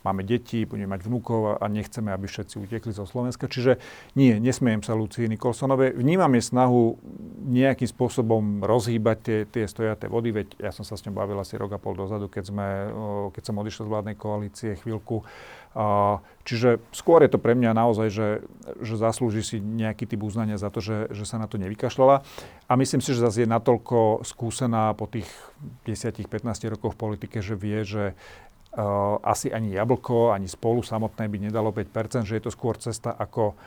máme 0.00 0.24
deti, 0.24 0.64
budeme 0.64 0.96
mať 0.96 1.04
vnúkov 1.04 1.60
a 1.60 1.64
nechceme, 1.68 2.08
aby 2.08 2.24
všetci 2.24 2.56
utekli 2.56 2.96
zo 2.96 3.04
Slovenska. 3.04 3.52
Čiže 3.52 3.76
nie, 4.16 4.40
nesmiem 4.40 4.80
sa 4.80 4.96
Lucii 4.96 5.28
Nikolsonovej. 5.28 5.92
Vnímam 5.92 6.32
je 6.32 6.42
snahu 6.48 6.96
nejakým 7.50 7.88
spôsobom 7.90 8.64
rozhýbať 8.64 9.16
tie, 9.20 9.38
tie 9.44 9.64
stojaté 9.68 10.08
vody, 10.08 10.32
veď 10.32 10.46
ja 10.56 10.70
som 10.70 10.86
sa 10.86 10.96
s 10.96 11.04
ňou 11.04 11.18
bavil 11.18 11.36
asi 11.36 11.58
rok 11.58 11.74
a 11.74 11.82
pol 11.82 11.98
dozadu, 11.98 12.29
keď, 12.30 12.44
sme, 12.54 12.68
keď 13.34 13.42
som 13.42 13.58
odišiel 13.58 13.84
z 13.86 13.92
vládnej 13.92 14.16
koalície 14.16 14.78
chvíľku. 14.78 15.26
Čiže 16.46 16.82
skôr 16.90 17.22
je 17.22 17.30
to 17.30 17.38
pre 17.38 17.54
mňa 17.54 17.74
naozaj, 17.74 18.08
že, 18.10 18.28
že 18.82 18.94
zaslúži 18.98 19.42
si 19.42 19.56
nejaký 19.58 20.06
typ 20.06 20.22
uznania 20.22 20.58
za 20.58 20.70
to, 20.70 20.82
že, 20.82 21.10
že 21.10 21.26
sa 21.26 21.38
na 21.38 21.46
to 21.46 21.58
nevykašľala. 21.62 22.22
A 22.66 22.72
myslím 22.74 23.02
si, 23.02 23.14
že 23.14 23.22
zase 23.22 23.46
je 23.46 23.48
natoľko 23.50 24.26
skúsená 24.26 24.94
po 24.94 25.06
tých 25.06 25.30
10-15 25.86 26.46
rokoch 26.74 26.94
v 26.94 27.02
politike, 27.10 27.38
že 27.38 27.54
vie, 27.54 27.82
že 27.86 28.14
asi 29.26 29.50
ani 29.50 29.74
jablko, 29.74 30.30
ani 30.30 30.46
spolu 30.46 30.82
samotné 30.86 31.26
by 31.26 31.38
nedalo 31.50 31.74
5%, 31.74 32.22
že 32.22 32.38
je 32.38 32.44
to 32.46 32.54
skôr 32.54 32.78
cesta, 32.78 33.10
ako 33.10 33.58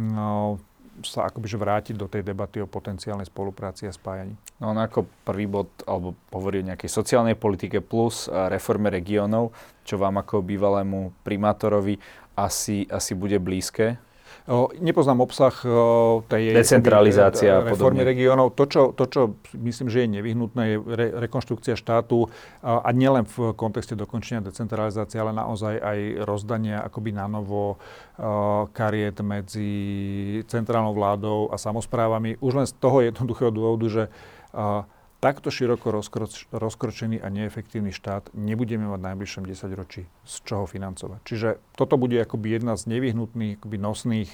no, 0.00 0.56
sa 1.04 1.28
akoby 1.28 1.58
vrátiť 1.58 1.94
do 1.98 2.08
tej 2.08 2.24
debaty 2.24 2.62
o 2.62 2.70
potenciálnej 2.70 3.28
spolupráci 3.28 3.84
a 3.84 3.92
spájaní. 3.92 4.32
No 4.62 4.72
on 4.72 4.78
ako 4.80 5.04
prvý 5.26 5.44
bod, 5.44 5.68
alebo 5.84 6.16
hovorí 6.32 6.62
o 6.62 6.68
nejakej 6.72 6.88
sociálnej 6.88 7.36
politike 7.36 7.84
plus 7.84 8.30
reforme 8.30 8.88
regiónov, 8.88 9.52
čo 9.84 10.00
vám 10.00 10.22
ako 10.22 10.40
bývalému 10.40 11.12
primátorovi 11.20 12.00
asi, 12.36 12.88
asi 12.88 13.12
bude 13.12 13.36
blízke. 13.36 14.00
Nepoznám 14.78 15.26
obsah 15.26 15.50
tej 16.30 16.54
decentralizácia 16.54 17.66
reformy 17.66 18.06
regiónov. 18.06 18.54
To 18.54 18.70
čo, 18.70 18.94
to, 18.94 19.10
čo 19.10 19.34
myslím, 19.58 19.90
že 19.90 20.06
je 20.06 20.08
nevyhnutné, 20.22 20.62
je 20.70 20.76
re, 20.86 21.06
rekonštrukcia 21.26 21.74
štátu 21.74 22.30
a 22.62 22.86
nielen 22.94 23.26
v 23.26 23.58
kontexte 23.58 23.98
dokončenia 23.98 24.46
decentralizácie, 24.46 25.18
ale 25.18 25.34
naozaj 25.34 25.82
aj 25.82 25.98
rozdania 26.22 26.78
akoby 26.86 27.10
na 27.10 27.26
novo 27.26 27.82
kariet 28.70 29.18
medzi 29.18 29.70
centrálnou 30.46 30.94
vládou 30.94 31.50
a 31.50 31.58
samozprávami. 31.58 32.38
Už 32.38 32.52
len 32.54 32.66
z 32.70 32.74
toho 32.78 33.02
jednoduchého 33.02 33.50
dôvodu, 33.50 33.86
že 33.90 34.04
takto 35.26 35.50
široko 35.50 35.90
rozkroč, 35.90 36.46
rozkročený 36.54 37.18
a 37.18 37.26
neefektívny 37.34 37.90
štát 37.90 38.30
nebudeme 38.30 38.86
mať 38.86 39.02
v 39.02 39.06
najbližšom 39.10 39.42
10 39.42 39.74
ročí 39.74 40.06
z 40.22 40.34
čoho 40.46 40.70
financovať. 40.70 41.18
Čiže 41.26 41.48
toto 41.74 41.98
bude 41.98 42.14
akoby 42.22 42.62
jedna 42.62 42.78
z 42.78 42.86
nevyhnutných, 42.94 43.58
akoby 43.58 43.76
nosných 43.82 44.30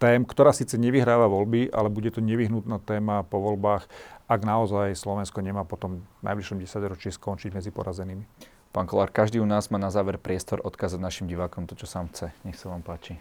tém, 0.00 0.24
ktorá 0.24 0.56
síce 0.56 0.80
nevyhráva 0.80 1.28
voľby, 1.28 1.68
ale 1.68 1.92
bude 1.92 2.08
to 2.08 2.24
nevyhnutná 2.24 2.80
téma 2.80 3.20
po 3.28 3.36
voľbách, 3.36 3.84
ak 4.32 4.40
naozaj 4.40 4.96
Slovensko 4.96 5.44
nemá 5.44 5.68
potom 5.68 6.00
v 6.00 6.22
najbližšom 6.24 6.56
10 6.56 6.88
ročí 6.88 7.12
skončiť 7.12 7.52
medzi 7.52 7.68
porazenými. 7.68 8.24
Pán 8.72 8.88
Kolár, 8.88 9.12
každý 9.12 9.44
u 9.44 9.46
nás 9.50 9.68
má 9.68 9.76
na 9.76 9.92
záver 9.92 10.16
priestor 10.16 10.64
odkázať 10.64 10.96
našim 10.96 11.26
divákom 11.28 11.68
to, 11.68 11.76
čo 11.76 11.84
sám 11.84 12.08
chce. 12.08 12.32
Nech 12.48 12.56
sa 12.56 12.72
vám 12.72 12.80
páči. 12.80 13.20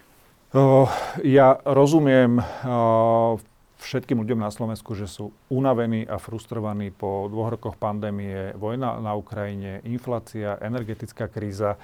Uh, 0.55 0.87
ja 1.19 1.59
rozumiem 1.67 2.39
uh, 2.39 3.35
všetkým 3.79 4.19
ľuďom 4.19 4.43
na 4.43 4.51
Slovensku, 4.51 4.91
že 4.93 5.07
sú 5.07 5.31
unavení 5.47 6.03
a 6.03 6.19
frustrovaní 6.19 6.91
po 6.91 7.31
dvoch 7.31 7.55
rokoch 7.55 7.75
pandémie, 7.79 8.51
vojna 8.59 8.99
na 8.99 9.15
Ukrajine, 9.15 9.79
inflácia, 9.87 10.59
energetická 10.59 11.31
kríza. 11.31 11.79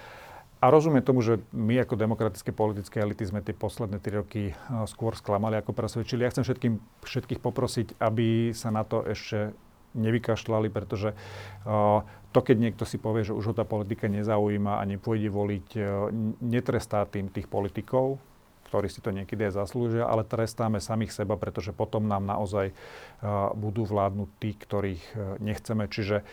A 0.60 0.71
rozumiem 0.71 1.03
tomu, 1.03 1.21
že 1.21 1.39
my 1.51 1.77
ako 1.84 1.99
demokratické 1.99 2.49
politické 2.49 2.99
elity 2.99 3.27
sme 3.27 3.43
tie 3.43 3.53
posledné 3.53 4.01
tri 4.01 4.17
roky 4.17 4.43
skôr 4.89 5.13
sklamali 5.13 5.60
ako 5.62 5.71
presvedčili. 5.77 6.25
Ja 6.25 6.31
chcem 6.31 6.47
všetkým, 6.47 6.79
všetkých 7.05 7.39
poprosiť, 7.43 7.88
aby 8.01 8.51
sa 8.55 8.73
na 8.73 8.81
to 8.81 9.05
ešte 9.05 9.53
nevykašľali, 9.95 10.67
pretože 10.73 11.15
to, 12.36 12.39
keď 12.43 12.58
niekto 12.60 12.84
si 12.84 12.99
povie, 12.99 13.23
že 13.23 13.31
už 13.31 13.51
ho 13.51 13.53
tá 13.55 13.63
politika 13.63 14.12
nezaujíma 14.12 14.81
a 14.81 14.84
nepôjde 14.84 15.29
voliť, 15.31 15.67
netrestá 16.43 17.08
tým 17.08 17.31
tých 17.31 17.47
politikov, 17.47 18.19
ktorí 18.67 18.89
si 18.89 18.99
to 18.99 19.13
niekedy 19.13 19.47
aj 19.47 19.62
zaslúžia, 19.62 20.10
ale 20.10 20.28
trestáme 20.28 20.82
samých 20.82 21.13
seba, 21.13 21.38
pretože 21.38 21.71
potom 21.71 22.10
nám 22.10 22.25
naozaj 22.25 22.73
budú 23.54 23.86
vládnuť 23.86 24.30
tí, 24.41 24.51
ktorých 24.58 25.04
nechceme. 25.39 25.86
Čiže 25.86 26.25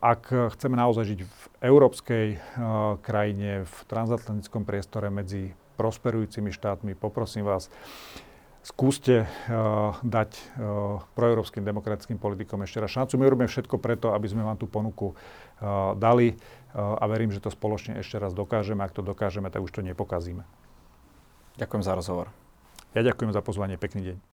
ak 0.00 0.52
chceme 0.54 0.76
naozaj 0.76 1.04
žiť 1.16 1.20
v 1.24 1.42
európskej 1.64 2.26
krajine, 3.00 3.64
v 3.64 3.76
transatlantickom 3.88 4.68
priestore 4.68 5.08
medzi 5.08 5.56
prosperujúcimi 5.80 6.52
štátmi, 6.52 6.92
poprosím 6.92 7.48
vás, 7.48 7.72
skúste 8.64 9.28
dať 10.04 10.36
proeurópskym 11.16 11.64
demokratickým 11.64 12.16
politikom 12.16 12.64
ešte 12.64 12.80
raz 12.80 12.92
šancu. 12.92 13.20
My 13.20 13.28
robíme 13.28 13.48
všetko 13.48 13.76
preto, 13.76 14.16
aby 14.16 14.24
sme 14.28 14.44
vám 14.44 14.56
tú 14.60 14.64
ponuku 14.64 15.12
dali 15.96 16.36
a 16.72 17.04
verím, 17.08 17.28
že 17.28 17.44
to 17.44 17.52
spoločne 17.52 18.00
ešte 18.00 18.16
raz 18.16 18.32
dokážeme. 18.32 18.80
Ak 18.80 18.96
to 18.96 19.04
dokážeme, 19.04 19.52
tak 19.52 19.64
už 19.64 19.68
to 19.72 19.80
nepokazíme. 19.84 20.44
Ďakujem 21.54 21.82
za 21.86 21.92
rozhovor. 21.94 22.26
Ja 22.94 23.02
ďakujem 23.06 23.30
za 23.30 23.42
pozvanie. 23.42 23.78
Pekný 23.78 24.14
deň. 24.14 24.33